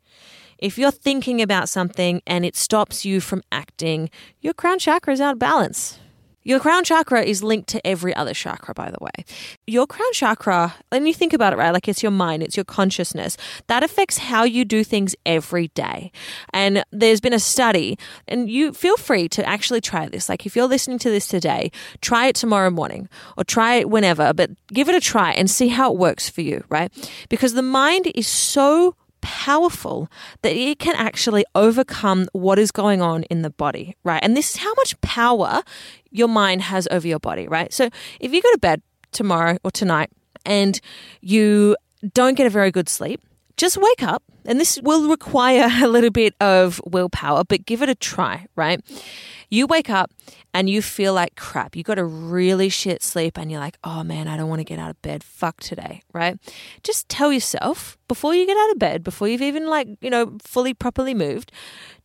if 0.61 0.77
you're 0.77 0.91
thinking 0.91 1.41
about 1.41 1.67
something 1.67 2.21
and 2.25 2.45
it 2.45 2.55
stops 2.55 3.03
you 3.03 3.19
from 3.19 3.41
acting, 3.51 4.09
your 4.39 4.53
crown 4.53 4.79
chakra 4.79 5.11
is 5.11 5.19
out 5.19 5.33
of 5.33 5.39
balance. 5.39 5.99
Your 6.43 6.59
crown 6.59 6.83
chakra 6.83 7.21
is 7.21 7.43
linked 7.43 7.69
to 7.69 7.85
every 7.85 8.15
other 8.15 8.33
chakra, 8.33 8.73
by 8.73 8.89
the 8.89 8.97
way. 8.99 9.25
Your 9.67 9.85
crown 9.85 10.11
chakra, 10.11 10.73
and 10.91 11.07
you 11.07 11.13
think 11.13 11.33
about 11.33 11.53
it, 11.53 11.57
right? 11.57 11.69
Like 11.71 11.87
it's 11.87 12.01
your 12.01 12.11
mind, 12.11 12.41
it's 12.41 12.57
your 12.57 12.63
consciousness. 12.63 13.37
That 13.67 13.83
affects 13.83 14.17
how 14.17 14.43
you 14.43 14.65
do 14.65 14.83
things 14.83 15.15
every 15.23 15.67
day. 15.69 16.11
And 16.51 16.83
there's 16.91 17.21
been 17.21 17.33
a 17.33 17.39
study, 17.39 17.97
and 18.27 18.49
you 18.49 18.73
feel 18.73 18.97
free 18.97 19.29
to 19.29 19.47
actually 19.47 19.81
try 19.81 20.07
this. 20.07 20.29
Like 20.29 20.47
if 20.47 20.55
you're 20.55 20.67
listening 20.67 20.97
to 20.99 21.11
this 21.11 21.27
today, 21.27 21.71
try 22.01 22.25
it 22.25 22.35
tomorrow 22.35 22.71
morning 22.71 23.07
or 23.37 23.43
try 23.43 23.75
it 23.75 23.89
whenever, 23.89 24.33
but 24.33 24.49
give 24.69 24.89
it 24.89 24.95
a 24.95 24.99
try 24.99 25.31
and 25.33 25.47
see 25.47 25.67
how 25.67 25.91
it 25.91 25.99
works 25.99 26.27
for 26.27 26.41
you, 26.41 26.63
right? 26.69 26.91
Because 27.29 27.53
the 27.53 27.61
mind 27.61 28.11
is 28.15 28.27
so 28.27 28.95
powerful 29.21 30.09
that 30.41 30.53
it 30.55 30.79
can 30.79 30.95
actually 30.95 31.45
overcome 31.55 32.27
what 32.33 32.59
is 32.59 32.71
going 32.71 33.01
on 33.01 33.23
in 33.23 33.41
the 33.41 33.49
body, 33.49 33.95
right? 34.03 34.21
And 34.23 34.35
this 34.35 34.51
is 34.51 34.57
how 34.57 34.73
much 34.75 34.99
power 35.01 35.63
your 36.09 36.27
mind 36.27 36.63
has 36.63 36.87
over 36.91 37.07
your 37.07 37.19
body, 37.19 37.47
right? 37.47 37.71
So 37.73 37.89
if 38.19 38.33
you 38.33 38.41
go 38.41 38.51
to 38.51 38.59
bed 38.59 38.81
tomorrow 39.11 39.57
or 39.63 39.71
tonight 39.71 40.09
and 40.45 40.79
you 41.21 41.75
don't 42.13 42.35
get 42.35 42.47
a 42.47 42.49
very 42.49 42.71
good 42.71 42.89
sleep, 42.89 43.21
just 43.57 43.77
wake 43.77 44.03
up. 44.03 44.23
And 44.45 44.59
this 44.59 44.79
will 44.81 45.09
require 45.09 45.69
a 45.83 45.87
little 45.87 46.09
bit 46.09 46.35
of 46.39 46.81
willpower, 46.85 47.43
but 47.43 47.65
give 47.65 47.81
it 47.81 47.89
a 47.89 47.95
try, 47.95 48.47
right? 48.55 48.81
You 49.49 49.67
wake 49.67 49.89
up 49.89 50.11
and 50.53 50.69
you 50.69 50.81
feel 50.81 51.13
like 51.13 51.35
crap. 51.35 51.75
You 51.75 51.83
got 51.83 51.99
a 51.99 52.05
really 52.05 52.69
shit 52.69 53.03
sleep 53.03 53.37
and 53.37 53.51
you're 53.51 53.59
like, 53.59 53.77
oh 53.83 54.03
man, 54.03 54.27
I 54.27 54.37
don't 54.37 54.49
want 54.49 54.59
to 54.59 54.65
get 54.65 54.79
out 54.79 54.89
of 54.89 55.01
bed. 55.01 55.23
Fuck 55.23 55.59
today, 55.59 56.01
right? 56.13 56.39
Just 56.83 57.09
tell 57.09 57.33
yourself 57.33 57.97
before 58.07 58.33
you 58.33 58.45
get 58.45 58.57
out 58.57 58.71
of 58.71 58.79
bed, 58.79 59.03
before 59.03 59.27
you've 59.27 59.41
even 59.41 59.67
like, 59.67 59.87
you 59.99 60.09
know, 60.09 60.37
fully 60.41 60.73
properly 60.73 61.13
moved, 61.13 61.51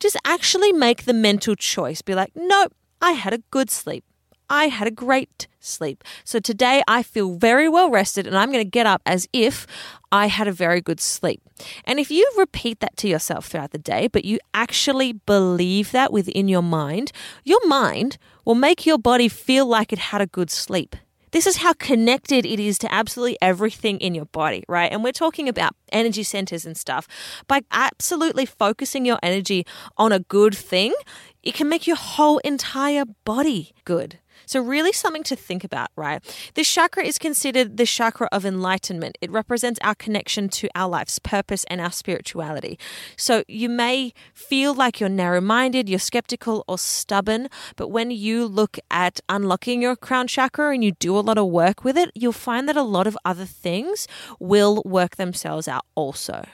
just 0.00 0.16
actually 0.24 0.72
make 0.72 1.04
the 1.04 1.12
mental 1.14 1.54
choice. 1.54 2.02
Be 2.02 2.14
like, 2.14 2.32
nope, 2.34 2.72
I 3.00 3.12
had 3.12 3.32
a 3.32 3.38
good 3.50 3.70
sleep. 3.70 4.04
I 4.48 4.68
had 4.68 4.86
a 4.86 4.92
great 4.92 5.46
sleep. 5.60 6.04
So 6.24 6.38
today 6.38 6.82
I 6.86 7.02
feel 7.02 7.34
very 7.34 7.68
well 7.68 7.90
rested 7.90 8.26
and 8.26 8.36
I'm 8.36 8.52
going 8.52 8.64
to 8.64 8.70
get 8.70 8.86
up 8.86 9.02
as 9.04 9.28
if 9.32 9.66
I 10.12 10.26
had 10.26 10.48
a 10.48 10.52
very 10.52 10.80
good 10.80 11.00
sleep. 11.00 11.42
And 11.84 11.98
if 11.98 12.10
you 12.10 12.30
repeat 12.36 12.80
that 12.80 12.96
to 12.98 13.08
yourself 13.08 13.46
throughout 13.46 13.72
the 13.72 13.78
day, 13.78 14.08
but 14.08 14.24
you 14.24 14.38
actually 14.54 15.12
believe 15.12 15.92
that 15.92 16.12
within 16.12 16.48
your 16.48 16.62
mind, 16.62 17.12
your 17.44 17.66
mind 17.66 18.18
will 18.44 18.54
make 18.54 18.86
your 18.86 18.98
body 18.98 19.28
feel 19.28 19.66
like 19.66 19.92
it 19.92 19.98
had 19.98 20.20
a 20.20 20.26
good 20.26 20.50
sleep. 20.50 20.96
This 21.32 21.46
is 21.46 21.58
how 21.58 21.72
connected 21.74 22.46
it 22.46 22.60
is 22.60 22.78
to 22.78 22.94
absolutely 22.94 23.36
everything 23.42 23.98
in 23.98 24.14
your 24.14 24.26
body, 24.26 24.64
right? 24.68 24.90
And 24.90 25.02
we're 25.02 25.12
talking 25.12 25.48
about 25.48 25.74
energy 25.92 26.22
centers 26.22 26.64
and 26.64 26.76
stuff. 26.76 27.08
By 27.48 27.62
absolutely 27.72 28.46
focusing 28.46 29.04
your 29.04 29.18
energy 29.22 29.66
on 29.98 30.12
a 30.12 30.20
good 30.20 30.54
thing, 30.54 30.94
it 31.42 31.52
can 31.52 31.68
make 31.68 31.86
your 31.86 31.96
whole 31.96 32.38
entire 32.38 33.04
body 33.24 33.74
good. 33.84 34.18
So, 34.46 34.60
really 34.60 34.92
something 34.92 35.24
to 35.24 35.36
think 35.36 35.64
about, 35.64 35.90
right? 35.96 36.22
This 36.54 36.70
chakra 36.72 37.04
is 37.04 37.18
considered 37.18 37.76
the 37.76 37.84
chakra 37.84 38.28
of 38.30 38.46
enlightenment. 38.46 39.18
It 39.20 39.30
represents 39.30 39.80
our 39.82 39.94
connection 39.94 40.48
to 40.50 40.68
our 40.74 40.88
life's 40.88 41.18
purpose 41.18 41.64
and 41.64 41.80
our 41.80 41.90
spirituality. 41.90 42.78
So, 43.16 43.42
you 43.48 43.68
may 43.68 44.12
feel 44.32 44.72
like 44.72 45.00
you're 45.00 45.08
narrow 45.08 45.40
minded, 45.40 45.88
you're 45.88 45.98
skeptical 45.98 46.64
or 46.68 46.78
stubborn, 46.78 47.48
but 47.74 47.88
when 47.88 48.10
you 48.10 48.46
look 48.46 48.78
at 48.90 49.20
unlocking 49.28 49.82
your 49.82 49.96
crown 49.96 50.28
chakra 50.28 50.72
and 50.72 50.84
you 50.84 50.92
do 50.92 51.18
a 51.18 51.20
lot 51.20 51.38
of 51.38 51.46
work 51.48 51.84
with 51.84 51.98
it, 51.98 52.10
you'll 52.14 52.32
find 52.32 52.68
that 52.68 52.76
a 52.76 52.82
lot 52.82 53.06
of 53.06 53.18
other 53.24 53.44
things 53.44 54.06
will 54.38 54.82
work 54.84 55.16
themselves 55.16 55.66
out 55.66 55.84
also. 55.96 56.44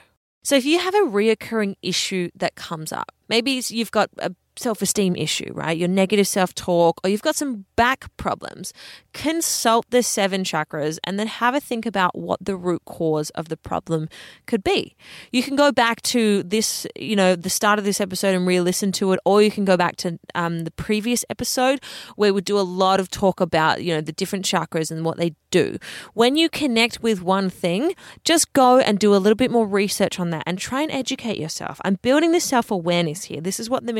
So, 0.43 0.55
if 0.55 0.65
you 0.65 0.79
have 0.79 0.95
a 0.95 1.07
reoccurring 1.07 1.75
issue 1.81 2.29
that 2.35 2.55
comes 2.55 2.91
up, 2.91 3.13
maybe 3.29 3.61
you've 3.67 3.91
got 3.91 4.09
a 4.17 4.31
self 4.55 4.81
esteem 4.81 5.15
issue, 5.15 5.51
right? 5.53 5.77
Your 5.77 5.87
negative 5.87 6.27
self 6.27 6.53
talk, 6.53 6.99
or 7.03 7.09
you've 7.09 7.21
got 7.21 7.35
some 7.35 7.65
back 7.75 8.05
problems, 8.17 8.73
consult 9.13 9.89
the 9.89 10.03
seven 10.03 10.43
chakras 10.43 10.97
and 11.03 11.19
then 11.19 11.27
have 11.27 11.55
a 11.55 11.59
think 11.59 11.85
about 11.85 12.17
what 12.17 12.43
the 12.43 12.55
root 12.55 12.83
cause 12.85 13.29
of 13.31 13.49
the 13.49 13.57
problem 13.57 14.09
could 14.45 14.63
be. 14.63 14.95
You 15.31 15.43
can 15.43 15.55
go 15.55 15.71
back 15.71 16.01
to 16.03 16.43
this, 16.43 16.85
you 16.95 17.15
know, 17.15 17.35
the 17.35 17.49
start 17.49 17.79
of 17.79 17.85
this 17.85 18.01
episode 18.01 18.35
and 18.35 18.45
re 18.45 18.59
listen 18.59 18.91
to 18.93 19.11
it, 19.13 19.19
or 19.25 19.41
you 19.41 19.51
can 19.51 19.65
go 19.65 19.77
back 19.77 19.95
to 19.97 20.19
um, 20.35 20.63
the 20.63 20.71
previous 20.71 21.25
episode 21.29 21.81
where 22.15 22.33
we 22.33 22.41
do 22.41 22.59
a 22.59 22.61
lot 22.61 22.99
of 22.99 23.09
talk 23.09 23.39
about, 23.39 23.83
you 23.83 23.93
know, 23.93 24.01
the 24.01 24.11
different 24.11 24.45
chakras 24.45 24.91
and 24.91 25.05
what 25.05 25.17
they 25.17 25.35
do. 25.51 25.77
When 26.13 26.35
you 26.35 26.49
connect 26.49 27.01
with 27.01 27.21
one 27.21 27.49
thing, 27.49 27.93
just 28.23 28.51
go 28.53 28.79
and 28.79 28.99
do 28.99 29.15
a 29.15 29.17
little 29.17 29.35
bit 29.35 29.51
more 29.51 29.67
research 29.67 30.19
on 30.19 30.31
that 30.31 30.43
and 30.45 30.57
try 30.57 30.81
and 30.81 30.91
educate 30.91 31.37
yourself. 31.37 31.79
I'm 31.85 31.99
building 32.01 32.31
this 32.31 32.43
self 32.43 32.71
awareness 32.71 33.25
here. 33.25 33.41
This 33.41 33.59
is 33.59 33.69
what 33.69 33.85
the 33.85 33.93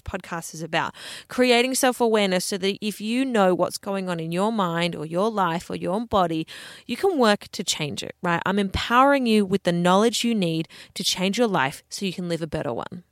Podcast 0.00 0.54
is 0.54 0.62
about 0.62 0.94
creating 1.28 1.74
self 1.74 2.00
awareness 2.00 2.44
so 2.44 2.58
that 2.58 2.78
if 2.80 3.00
you 3.00 3.24
know 3.24 3.54
what's 3.54 3.78
going 3.78 4.08
on 4.08 4.20
in 4.20 4.32
your 4.32 4.52
mind 4.52 4.94
or 4.94 5.06
your 5.06 5.30
life 5.30 5.70
or 5.70 5.76
your 5.76 6.04
body, 6.06 6.46
you 6.86 6.96
can 6.96 7.18
work 7.18 7.48
to 7.52 7.64
change 7.64 8.02
it, 8.02 8.14
right? 8.22 8.42
I'm 8.46 8.58
empowering 8.58 9.26
you 9.26 9.44
with 9.44 9.64
the 9.64 9.72
knowledge 9.72 10.24
you 10.24 10.34
need 10.34 10.68
to 10.94 11.04
change 11.04 11.38
your 11.38 11.48
life 11.48 11.82
so 11.88 12.06
you 12.06 12.12
can 12.12 12.28
live 12.28 12.42
a 12.42 12.46
better 12.46 12.72
one. 12.72 13.04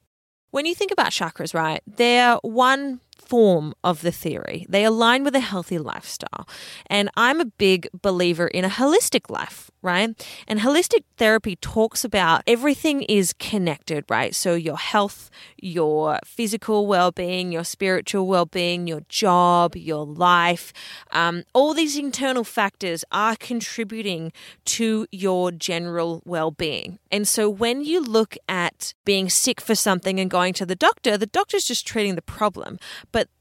When 0.51 0.67
you 0.67 0.75
think 0.75 0.93
about 0.93 1.11
chakras, 1.11 1.53
right, 1.53 1.83
they're 1.85 2.37
one 2.43 3.01
form 3.19 3.75
of 3.83 4.03
the 4.03 4.13
theory. 4.13 4.67
They 4.69 4.85
align 4.85 5.25
with 5.25 5.35
a 5.35 5.41
healthy 5.41 5.79
lifestyle. 5.79 6.49
And 6.87 7.11
I'm 7.17 7.41
a 7.41 7.47
big 7.47 7.89
believer 7.93 8.47
in 8.47 8.65
a 8.65 8.69
holistic 8.69 9.31
life, 9.31 9.71
right? 9.83 10.11
And 10.47 10.61
holistic 10.61 11.05
therapy 11.17 11.57
talks 11.57 12.05
about 12.05 12.43
everything 12.47 13.03
is 13.03 13.33
connected, 13.33 14.05
right? 14.09 14.35
So 14.35 14.55
your 14.55 14.79
health, 14.79 15.31
your 15.61 16.19
physical 16.25 16.87
well 16.87 17.11
being, 17.11 17.53
your 17.53 17.65
spiritual 17.65 18.27
well 18.27 18.47
being, 18.47 18.87
your 18.87 19.03
job, 19.09 19.77
your 19.77 20.05
life, 20.05 20.73
um, 21.13 21.45
all 21.53 21.75
these 21.75 21.97
internal 21.97 22.45
factors 22.45 23.05
are 23.11 23.37
contributing 23.37 24.33
to 24.65 25.07
your 25.11 25.51
general 25.51 26.23
well 26.25 26.51
being. 26.51 26.99
And 27.11 27.27
so 27.27 27.49
when 27.49 27.85
you 27.85 28.01
look 28.01 28.37
at 28.49 28.95
being 29.05 29.29
sick 29.29 29.61
for 29.61 29.75
something 29.75 30.19
and 30.21 30.31
going 30.31 30.53
to 30.55 30.67
the 30.67 30.77
doctor, 30.77 31.17
the 31.17 31.27
doctor's 31.27 31.65
just 31.65 31.87
treating 31.87 32.15
the 32.15 32.23
problem 32.23 32.79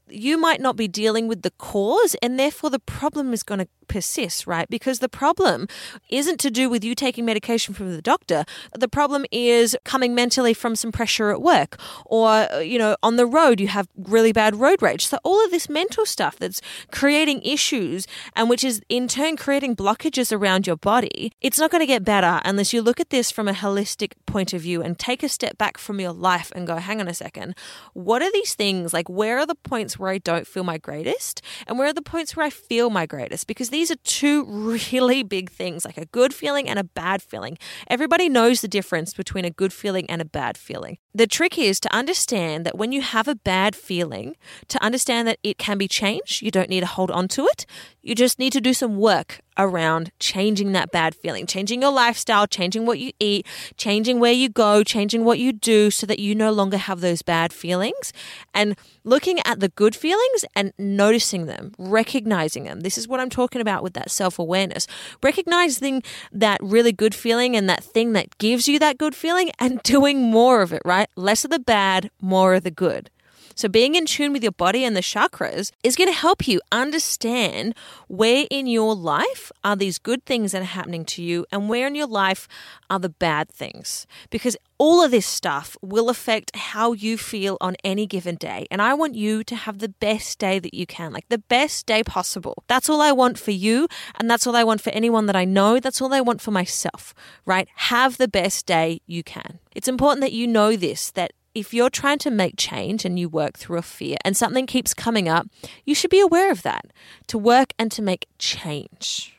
you 0.08 0.38
might 0.38 0.60
not 0.60 0.76
be 0.76 0.88
dealing 0.88 1.28
with 1.28 1.42
the 1.42 1.50
cause, 1.52 2.14
and 2.22 2.38
therefore 2.38 2.70
the 2.70 2.78
problem 2.78 3.32
is 3.32 3.42
going 3.42 3.60
to 3.60 3.68
persist, 3.84 4.46
right? 4.46 4.68
Because 4.68 4.98
the 4.98 5.08
problem 5.08 5.68
isn't 6.08 6.40
to 6.40 6.50
do 6.50 6.68
with 6.68 6.84
you 6.84 6.94
taking 6.94 7.24
medication 7.24 7.74
from 7.74 7.92
the 7.92 8.02
doctor. 8.02 8.44
The 8.76 8.88
problem 8.88 9.24
is 9.30 9.76
coming 9.84 10.14
mentally 10.14 10.54
from 10.54 10.76
some 10.76 10.92
pressure 10.92 11.30
at 11.30 11.42
work 11.42 11.78
or, 12.06 12.28
uh, 12.28 12.58
you 12.58 12.78
know, 12.78 12.96
on 13.02 13.16
the 13.16 13.26
road, 13.26 13.60
you 13.60 13.68
have 13.68 13.88
really 13.96 14.32
bad 14.32 14.56
road 14.56 14.82
rage. 14.82 15.06
So, 15.06 15.18
all 15.22 15.44
of 15.44 15.50
this 15.50 15.68
mental 15.68 16.06
stuff 16.06 16.36
that's 16.38 16.60
creating 16.90 17.42
issues 17.42 18.06
and 18.34 18.48
which 18.48 18.64
is 18.64 18.80
in 18.88 19.08
turn 19.08 19.36
creating 19.36 19.76
blockages 19.76 20.32
around 20.32 20.66
your 20.66 20.76
body, 20.76 21.32
it's 21.40 21.58
not 21.58 21.70
going 21.70 21.82
to 21.82 21.86
get 21.86 22.04
better 22.04 22.40
unless 22.44 22.72
you 22.72 22.82
look 22.82 23.00
at 23.00 23.10
this 23.10 23.30
from 23.30 23.48
a 23.48 23.52
holistic 23.52 24.12
point 24.26 24.52
of 24.52 24.62
view 24.62 24.82
and 24.82 24.98
take 24.98 25.22
a 25.22 25.28
step 25.28 25.58
back 25.58 25.78
from 25.78 26.00
your 26.00 26.12
life 26.12 26.50
and 26.54 26.66
go, 26.66 26.76
hang 26.76 27.00
on 27.00 27.08
a 27.08 27.14
second, 27.14 27.54
what 27.92 28.22
are 28.22 28.32
these 28.32 28.54
things? 28.54 28.92
Like, 28.92 29.08
where 29.08 29.38
are 29.38 29.46
the 29.46 29.54
points 29.94 29.98
where 29.98 30.10
I 30.10 30.18
don't 30.18 30.46
feel 30.46 30.64
my 30.64 30.78
greatest? 30.78 31.42
And 31.66 31.78
where 31.78 31.88
are 31.88 31.92
the 31.92 32.02
points 32.02 32.36
where 32.36 32.46
I 32.46 32.50
feel 32.50 32.90
my 32.90 33.06
greatest? 33.06 33.46
Because 33.46 33.70
these 33.70 33.90
are 33.90 33.96
two 34.04 34.44
really 34.48 35.22
big 35.22 35.50
things, 35.50 35.84
like 35.84 35.98
a 35.98 36.06
good 36.06 36.34
feeling 36.34 36.68
and 36.68 36.78
a 36.78 36.84
bad 36.84 37.22
feeling. 37.22 37.58
Everybody 37.88 38.28
knows 38.28 38.60
the 38.60 38.68
difference 38.68 39.14
between 39.14 39.44
a 39.44 39.50
good 39.50 39.72
feeling 39.72 40.08
and 40.10 40.20
a 40.20 40.24
bad 40.24 40.56
feeling. 40.58 40.98
The 41.16 41.28
trick 41.28 41.56
is 41.56 41.78
to 41.80 41.94
understand 41.94 42.66
that 42.66 42.76
when 42.76 42.90
you 42.90 43.00
have 43.00 43.28
a 43.28 43.36
bad 43.36 43.76
feeling, 43.76 44.34
to 44.66 44.82
understand 44.82 45.28
that 45.28 45.38
it 45.44 45.58
can 45.58 45.78
be 45.78 45.86
changed. 45.86 46.42
You 46.42 46.50
don't 46.50 46.68
need 46.68 46.80
to 46.80 46.86
hold 46.86 47.10
on 47.12 47.28
to 47.28 47.46
it. 47.46 47.66
You 48.02 48.14
just 48.14 48.38
need 48.38 48.52
to 48.52 48.60
do 48.60 48.74
some 48.74 48.96
work 48.96 49.40
around 49.56 50.10
changing 50.18 50.72
that 50.72 50.90
bad 50.90 51.14
feeling, 51.14 51.46
changing 51.46 51.80
your 51.80 51.92
lifestyle, 51.92 52.46
changing 52.46 52.84
what 52.84 52.98
you 52.98 53.12
eat, 53.20 53.46
changing 53.76 54.18
where 54.18 54.32
you 54.32 54.48
go, 54.48 54.82
changing 54.82 55.24
what 55.24 55.38
you 55.38 55.52
do 55.52 55.90
so 55.90 56.06
that 56.06 56.18
you 56.18 56.34
no 56.34 56.50
longer 56.52 56.76
have 56.76 57.00
those 57.00 57.22
bad 57.22 57.52
feelings 57.52 58.12
and 58.52 58.76
looking 59.04 59.38
at 59.44 59.60
the 59.60 59.68
good 59.68 59.94
feelings 59.94 60.44
and 60.56 60.72
noticing 60.78 61.46
them, 61.46 61.72
recognizing 61.78 62.64
them. 62.64 62.80
This 62.80 62.98
is 62.98 63.06
what 63.06 63.20
I'm 63.20 63.30
talking 63.30 63.60
about 63.60 63.82
with 63.82 63.94
that 63.94 64.10
self 64.10 64.38
awareness. 64.38 64.86
Recognizing 65.22 66.02
that 66.32 66.58
really 66.62 66.92
good 66.92 67.14
feeling 67.14 67.56
and 67.56 67.68
that 67.68 67.84
thing 67.84 68.12
that 68.12 68.36
gives 68.38 68.68
you 68.68 68.78
that 68.80 68.98
good 68.98 69.14
feeling 69.14 69.50
and 69.58 69.82
doing 69.84 70.20
more 70.20 70.62
of 70.62 70.72
it, 70.72 70.82
right? 70.84 71.03
Less 71.16 71.44
of 71.44 71.50
the 71.50 71.58
bad, 71.58 72.10
more 72.20 72.54
of 72.54 72.64
the 72.64 72.70
good. 72.70 73.10
So, 73.54 73.68
being 73.68 73.94
in 73.94 74.06
tune 74.06 74.32
with 74.32 74.42
your 74.42 74.52
body 74.52 74.84
and 74.84 74.96
the 74.96 75.00
chakras 75.00 75.70
is 75.82 75.96
going 75.96 76.08
to 76.08 76.18
help 76.18 76.48
you 76.48 76.60
understand 76.72 77.74
where 78.08 78.46
in 78.50 78.66
your 78.66 78.94
life 78.94 79.52
are 79.62 79.76
these 79.76 79.98
good 79.98 80.24
things 80.24 80.52
that 80.52 80.62
are 80.62 80.76
happening 80.76 81.04
to 81.06 81.22
you 81.22 81.46
and 81.52 81.68
where 81.68 81.86
in 81.86 81.94
your 81.94 82.06
life 82.06 82.48
are 82.90 82.98
the 82.98 83.08
bad 83.08 83.48
things. 83.48 84.06
Because 84.30 84.56
all 84.78 85.02
of 85.02 85.10
this 85.10 85.26
stuff 85.26 85.76
will 85.82 86.08
affect 86.08 86.54
how 86.56 86.92
you 86.92 87.16
feel 87.16 87.56
on 87.60 87.76
any 87.84 88.06
given 88.06 88.34
day. 88.34 88.66
And 88.70 88.82
I 88.82 88.94
want 88.94 89.14
you 89.14 89.44
to 89.44 89.54
have 89.54 89.78
the 89.78 89.88
best 89.88 90.38
day 90.38 90.58
that 90.58 90.74
you 90.74 90.86
can, 90.86 91.12
like 91.12 91.28
the 91.28 91.38
best 91.38 91.86
day 91.86 92.02
possible. 92.02 92.64
That's 92.66 92.88
all 92.88 93.00
I 93.00 93.12
want 93.12 93.38
for 93.38 93.52
you. 93.52 93.86
And 94.18 94.28
that's 94.28 94.46
all 94.46 94.56
I 94.56 94.64
want 94.64 94.80
for 94.80 94.90
anyone 94.90 95.26
that 95.26 95.36
I 95.36 95.44
know. 95.44 95.78
That's 95.78 96.00
all 96.00 96.12
I 96.12 96.20
want 96.20 96.40
for 96.40 96.50
myself, 96.50 97.14
right? 97.46 97.68
Have 97.76 98.16
the 98.16 98.28
best 98.28 98.66
day 98.66 99.00
you 99.06 99.22
can. 99.22 99.60
It's 99.74 99.88
important 99.88 100.20
that 100.22 100.32
you 100.32 100.46
know 100.46 100.76
this, 100.76 101.10
that 101.12 101.32
if 101.54 101.72
you're 101.72 101.90
trying 101.90 102.18
to 102.18 102.30
make 102.30 102.54
change 102.56 103.04
and 103.04 103.18
you 103.18 103.28
work 103.28 103.56
through 103.56 103.78
a 103.78 103.82
fear 103.82 104.16
and 104.24 104.36
something 104.36 104.66
keeps 104.66 104.92
coming 104.92 105.28
up, 105.28 105.46
you 105.84 105.94
should 105.94 106.10
be 106.10 106.20
aware 106.20 106.50
of 106.50 106.62
that 106.62 106.86
to 107.28 107.38
work 107.38 107.72
and 107.78 107.92
to 107.92 108.02
make 108.02 108.26
change. 108.38 109.33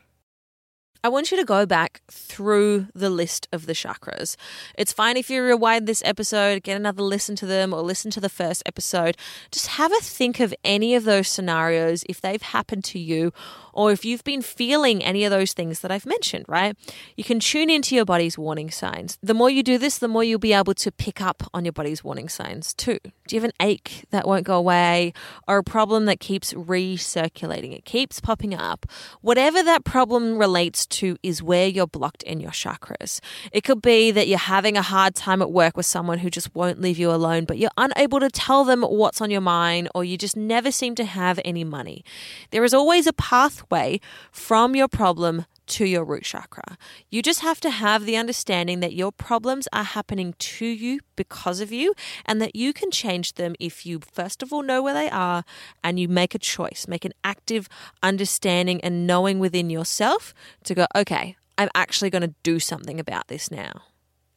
I 1.06 1.08
want 1.08 1.30
you 1.30 1.38
to 1.38 1.46
go 1.46 1.68
back 1.68 2.02
through 2.10 2.88
the 2.96 3.12
list 3.12 3.48
of 3.52 3.68
the 3.68 3.74
chakras. 3.74 4.36
It's 4.76 4.91
fine 4.91 5.18
if 5.18 5.30
you 5.30 5.44
rewind 5.44 5.86
this 5.86 6.02
episode, 6.04 6.63
get 6.63 6.78
another 6.78 7.04
listen 7.04 7.36
to 7.36 7.46
them, 7.46 7.76
or 7.76 7.84
listen 7.84 8.10
to 8.10 8.20
the 8.20 8.28
first 8.28 8.63
episode. 8.65 9.15
Just 9.52 9.68
have 9.68 9.91
a 9.91 10.00
think 10.02 10.39
of 10.39 10.52
any 10.63 10.96
of 10.96 11.04
those 11.04 11.28
scenarios 11.28 12.04
if 12.10 12.22
they've 12.22 12.41
happened 12.41 12.86
to 12.86 12.98
you, 12.98 13.34
or 13.72 13.91
if 13.91 14.04
you've 14.04 14.24
been 14.24 14.41
feeling 14.41 15.04
any 15.04 15.26
of 15.26 15.30
those 15.30 15.54
things 15.54 15.82
that 15.82 15.91
I've 15.91 16.08
mentioned, 16.08 16.46
right? 16.48 16.76
You 17.15 17.24
can 17.24 17.39
tune 17.39 17.70
into 17.70 17.94
your 17.94 18.06
body's 18.06 18.36
warning 18.36 18.72
signs. 18.72 19.20
The 19.22 19.36
more 19.36 19.52
you 19.52 19.62
do 19.62 19.78
this, 19.78 20.00
the 20.00 20.08
more 20.08 20.24
you'll 20.24 20.39
be 20.39 20.54
able 20.54 20.74
to 20.74 20.91
pick 20.91 21.22
up 21.22 21.44
on 21.54 21.65
your 21.65 21.74
body's 21.74 22.04
warning 22.04 22.30
signs 22.30 22.74
too. 22.74 22.98
Do 23.28 23.36
you 23.36 23.41
have 23.41 23.50
an 23.50 23.56
ache 23.60 24.06
that 24.10 24.28
won't 24.28 24.46
go 24.46 24.58
away, 24.58 25.13
or 25.48 25.60
a 25.60 25.63
problem 25.63 26.06
that 26.06 26.20
keeps 26.20 26.52
recirculating? 26.54 27.76
It 27.76 27.86
keeps 27.86 28.20
popping 28.20 28.56
up. 28.56 28.88
Whatever 29.22 29.62
that 29.62 29.86
problem 29.86 30.39
relates 30.39 30.88
to 30.88 30.94
to 30.95 31.17
is 31.23 31.41
where 31.41 31.67
you're 31.67 31.88
blocked 31.88 32.23
in 32.23 32.39
your 32.39 32.51
chakras. 32.51 33.19
It 33.51 33.63
could 33.63 33.81
be 33.81 34.12
that 34.12 34.27
you're 34.27 34.38
having 34.38 34.77
a 34.77 34.81
hard 34.81 35.15
time 35.15 35.41
at 35.41 35.51
work 35.51 35.77
with 35.77 35.86
someone 35.86 36.19
who 36.19 36.29
just 36.29 36.53
won't 36.55 36.81
leave 36.81 36.97
you 36.97 37.12
alone, 37.12 37.45
but 37.45 37.58
you're 37.58 37.71
unable 37.77 38.19
to 38.19 38.29
tell 38.29 38.63
them 38.63 38.81
what's 38.81 39.21
on 39.21 39.29
your 39.29 39.41
mind, 39.41 39.89
or 39.95 40.03
you 40.03 40.17
just 40.17 40.38
never 40.38 40.71
seem 40.71 40.95
to 40.95 41.05
have 41.05 41.39
any 41.45 41.63
money. 41.63 42.03
There 42.51 42.63
is 42.63 42.73
always 42.73 43.08
a 43.08 43.13
pathway 43.13 43.99
from 44.31 44.75
your 44.75 44.88
problem 44.88 45.45
to 45.67 45.86
your 45.86 46.04
root 46.04 46.23
chakra. 46.23 46.78
You 47.10 47.21
just 47.21 47.41
have 47.41 47.60
to 47.62 47.69
have 47.69 48.06
the 48.06 48.17
understanding 48.17 48.80
that 48.80 48.93
your 48.93 49.12
problems 49.12 49.67
are 49.73 49.84
happening 49.84 50.36
to 50.38 50.65
you 50.65 50.99
because 51.15 51.60
of 51.60 51.71
you 51.71 51.93
and 52.25 52.41
that 52.41 52.56
you 52.56 52.73
can 52.73 52.91
change 52.91 53.34
them 53.34 53.56
if 53.60 53.86
you, 53.86 53.99
first 53.99 54.43
of 54.43 54.51
all, 54.51 54.62
know 54.62 54.82
where 54.82 54.93
they 54.93 55.10
are 55.10 55.43
and 55.84 55.99
you 55.99 56.08
make 56.08 56.36
a 56.36 56.39
choice, 56.39 56.88
make 56.88 57.06
an 57.06 57.13
active 57.23 57.67
understanding 58.04 58.82
and 58.82 59.08
knowing 59.08 59.39
within 59.39 59.69
yourself 59.69 60.34
to 60.63 60.75
go, 60.75 60.86
okay, 60.95 61.36
I'm 61.58 61.69
actually 61.75 62.10
going 62.10 62.21
to 62.21 62.36
do 62.43 62.60
something 62.60 62.99
about 62.99 63.28
this 63.28 63.49
now. 63.49 63.84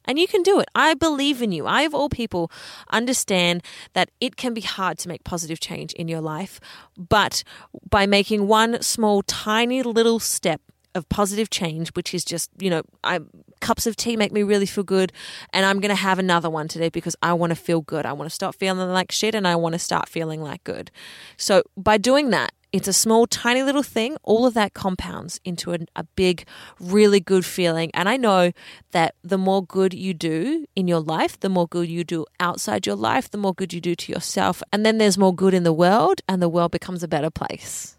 And 0.05 0.17
you 0.17 0.27
can 0.27 0.41
do 0.41 0.59
it. 0.59 0.67
I 0.73 0.95
believe 0.95 1.41
in 1.41 1.51
you. 1.51 1.67
I, 1.67 1.83
of 1.83 1.93
all 1.93 2.09
people, 2.09 2.51
understand 2.89 3.63
that 3.93 4.09
it 4.19 4.37
can 4.37 4.55
be 4.55 4.61
hard 4.61 4.97
to 4.99 5.07
make 5.07 5.23
positive 5.23 5.59
change 5.59 5.93
in 5.93 6.07
your 6.07 6.21
life. 6.21 6.59
But 6.97 7.43
by 7.87 8.07
making 8.07 8.47
one 8.47 8.81
small, 8.81 9.21
tiny 9.21 9.83
little 9.83 10.19
step 10.19 10.61
of 10.99 11.09
positive 11.09 11.49
change, 11.49 11.89
which 11.89 12.13
is 12.13 12.23
just, 12.23 12.51
you 12.59 12.69
know, 12.69 12.83
I 13.03 13.21
cups 13.61 13.87
of 13.87 13.95
tea 13.95 14.15
make 14.15 14.31
me 14.31 14.43
really 14.43 14.65
feel 14.65 14.83
good 14.83 15.11
and 15.51 15.65
I'm 15.65 15.79
going 15.79 15.89
to 15.89 15.95
have 15.95 16.19
another 16.19 16.49
one 16.49 16.67
today 16.67 16.89
because 16.89 17.15
I 17.21 17.33
want 17.33 17.51
to 17.51 17.55
feel 17.55 17.81
good. 17.81 18.05
I 18.05 18.13
want 18.13 18.29
to 18.29 18.33
stop 18.33 18.55
feeling 18.55 18.87
like 18.89 19.11
shit 19.11 19.35
and 19.35 19.47
I 19.47 19.55
want 19.55 19.73
to 19.73 19.79
start 19.79 20.07
feeling 20.07 20.41
like 20.41 20.63
good. 20.63 20.91
So 21.37 21.63
by 21.75 21.97
doing 21.97 22.29
that, 22.29 22.53
it's 22.71 22.87
a 22.87 22.93
small, 22.93 23.25
tiny 23.25 23.63
little 23.63 23.83
thing. 23.83 24.15
All 24.21 24.45
of 24.45 24.53
that 24.53 24.75
compounds 24.75 25.39
into 25.43 25.73
a, 25.73 25.79
a, 25.95 26.03
big, 26.03 26.45
really 26.79 27.19
good 27.19 27.43
feeling. 27.43 27.89
And 27.95 28.07
I 28.07 28.15
know 28.15 28.51
that 28.91 29.15
the 29.23 29.39
more 29.39 29.65
good 29.65 29.93
you 29.93 30.13
do 30.13 30.67
in 30.75 30.87
your 30.87 30.99
life, 30.99 31.39
the 31.39 31.49
more 31.49 31.67
good 31.67 31.89
you 31.89 32.03
do 32.03 32.25
outside 32.39 32.85
your 32.85 32.95
life, 32.95 33.31
the 33.31 33.39
more 33.39 33.55
good 33.55 33.73
you 33.73 33.81
do 33.81 33.95
to 33.95 34.11
yourself. 34.11 34.61
And 34.71 34.85
then 34.85 34.99
there's 34.99 35.17
more 35.17 35.33
good 35.33 35.55
in 35.55 35.63
the 35.63 35.73
world, 35.73 36.21
and 36.27 36.41
the 36.41 36.49
world 36.49 36.71
becomes 36.71 37.01
a 37.01 37.07
better 37.07 37.31
place. 37.31 37.97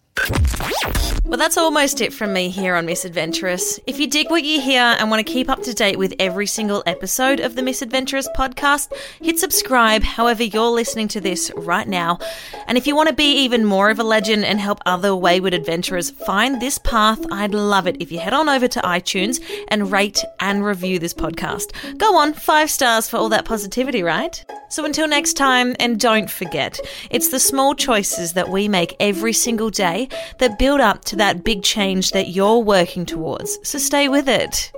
Well, 1.31 1.39
that's 1.39 1.57
almost 1.57 2.01
it 2.01 2.13
from 2.13 2.33
me 2.33 2.49
here 2.49 2.75
on 2.75 2.87
Misadventurous. 2.87 3.79
If 3.87 4.01
you 4.01 4.09
dig 4.09 4.31
what 4.31 4.43
you 4.43 4.61
hear 4.61 4.83
and 4.83 5.11
want 5.11 5.25
to 5.25 5.33
keep 5.33 5.49
up 5.49 5.63
to 5.63 5.73
date 5.73 5.97
with 5.97 6.13
every 6.19 6.49
single 6.49 6.83
episode 6.87 7.39
of 7.39 7.55
the 7.55 7.63
Misadventurous 7.63 8.29
podcast, 8.37 8.93
hit 9.23 9.39
subscribe 9.39 10.03
however 10.03 10.43
you're 10.43 10.71
listening 10.71 11.07
to 11.07 11.21
this 11.21 11.53
right 11.55 11.87
now. 11.87 12.19
And 12.67 12.77
if 12.77 12.89
you 12.89 12.97
want 12.97 13.11
to 13.11 13.15
be 13.15 13.45
even 13.45 13.65
more 13.65 13.91
of 13.91 14.01
a 14.01 14.03
legend 14.03 14.45
and 14.45 14.59
help 14.59 14.81
other 14.87 15.15
wayward 15.15 15.55
adventurers 15.55 16.11
find 16.11 16.61
this 16.61 16.79
path, 16.79 17.25
I'd 17.31 17.55
love 17.55 17.87
it 17.87 18.03
if 18.03 18.11
you 18.11 18.19
head 18.19 18.35
on 18.35 18.49
over 18.49 18.67
to 18.67 18.81
iTunes 18.81 19.41
and 19.69 19.93
rate 19.93 20.25
and 20.41 20.65
review 20.65 20.99
this 20.99 21.15
podcast. 21.15 21.97
Go 21.97 22.17
on, 22.17 22.33
five 22.33 22.73
stars 22.73 23.09
for 23.09 23.19
all 23.19 23.29
that 23.29 23.45
positivity, 23.45 24.03
right? 24.03 24.45
So 24.69 24.85
until 24.85 25.09
next 25.09 25.35
time, 25.35 25.75
and 25.81 25.99
don't 25.99 26.31
forget, 26.31 26.79
it's 27.11 27.31
the 27.31 27.41
small 27.41 27.75
choices 27.75 28.35
that 28.35 28.49
we 28.49 28.69
make 28.69 28.95
every 29.01 29.33
single 29.33 29.69
day 29.69 30.09
that 30.39 30.59
build 30.59 30.81
up 30.81 31.05
to 31.07 31.17
that 31.17 31.45
big 31.45 31.63
change 31.63 32.11
that 32.13 32.29
you're 32.29 32.59
working 32.59 33.07
towards. 33.07 33.59
So 33.63 33.79
stay 33.79 34.09
with 34.09 34.29
it. 34.29 34.73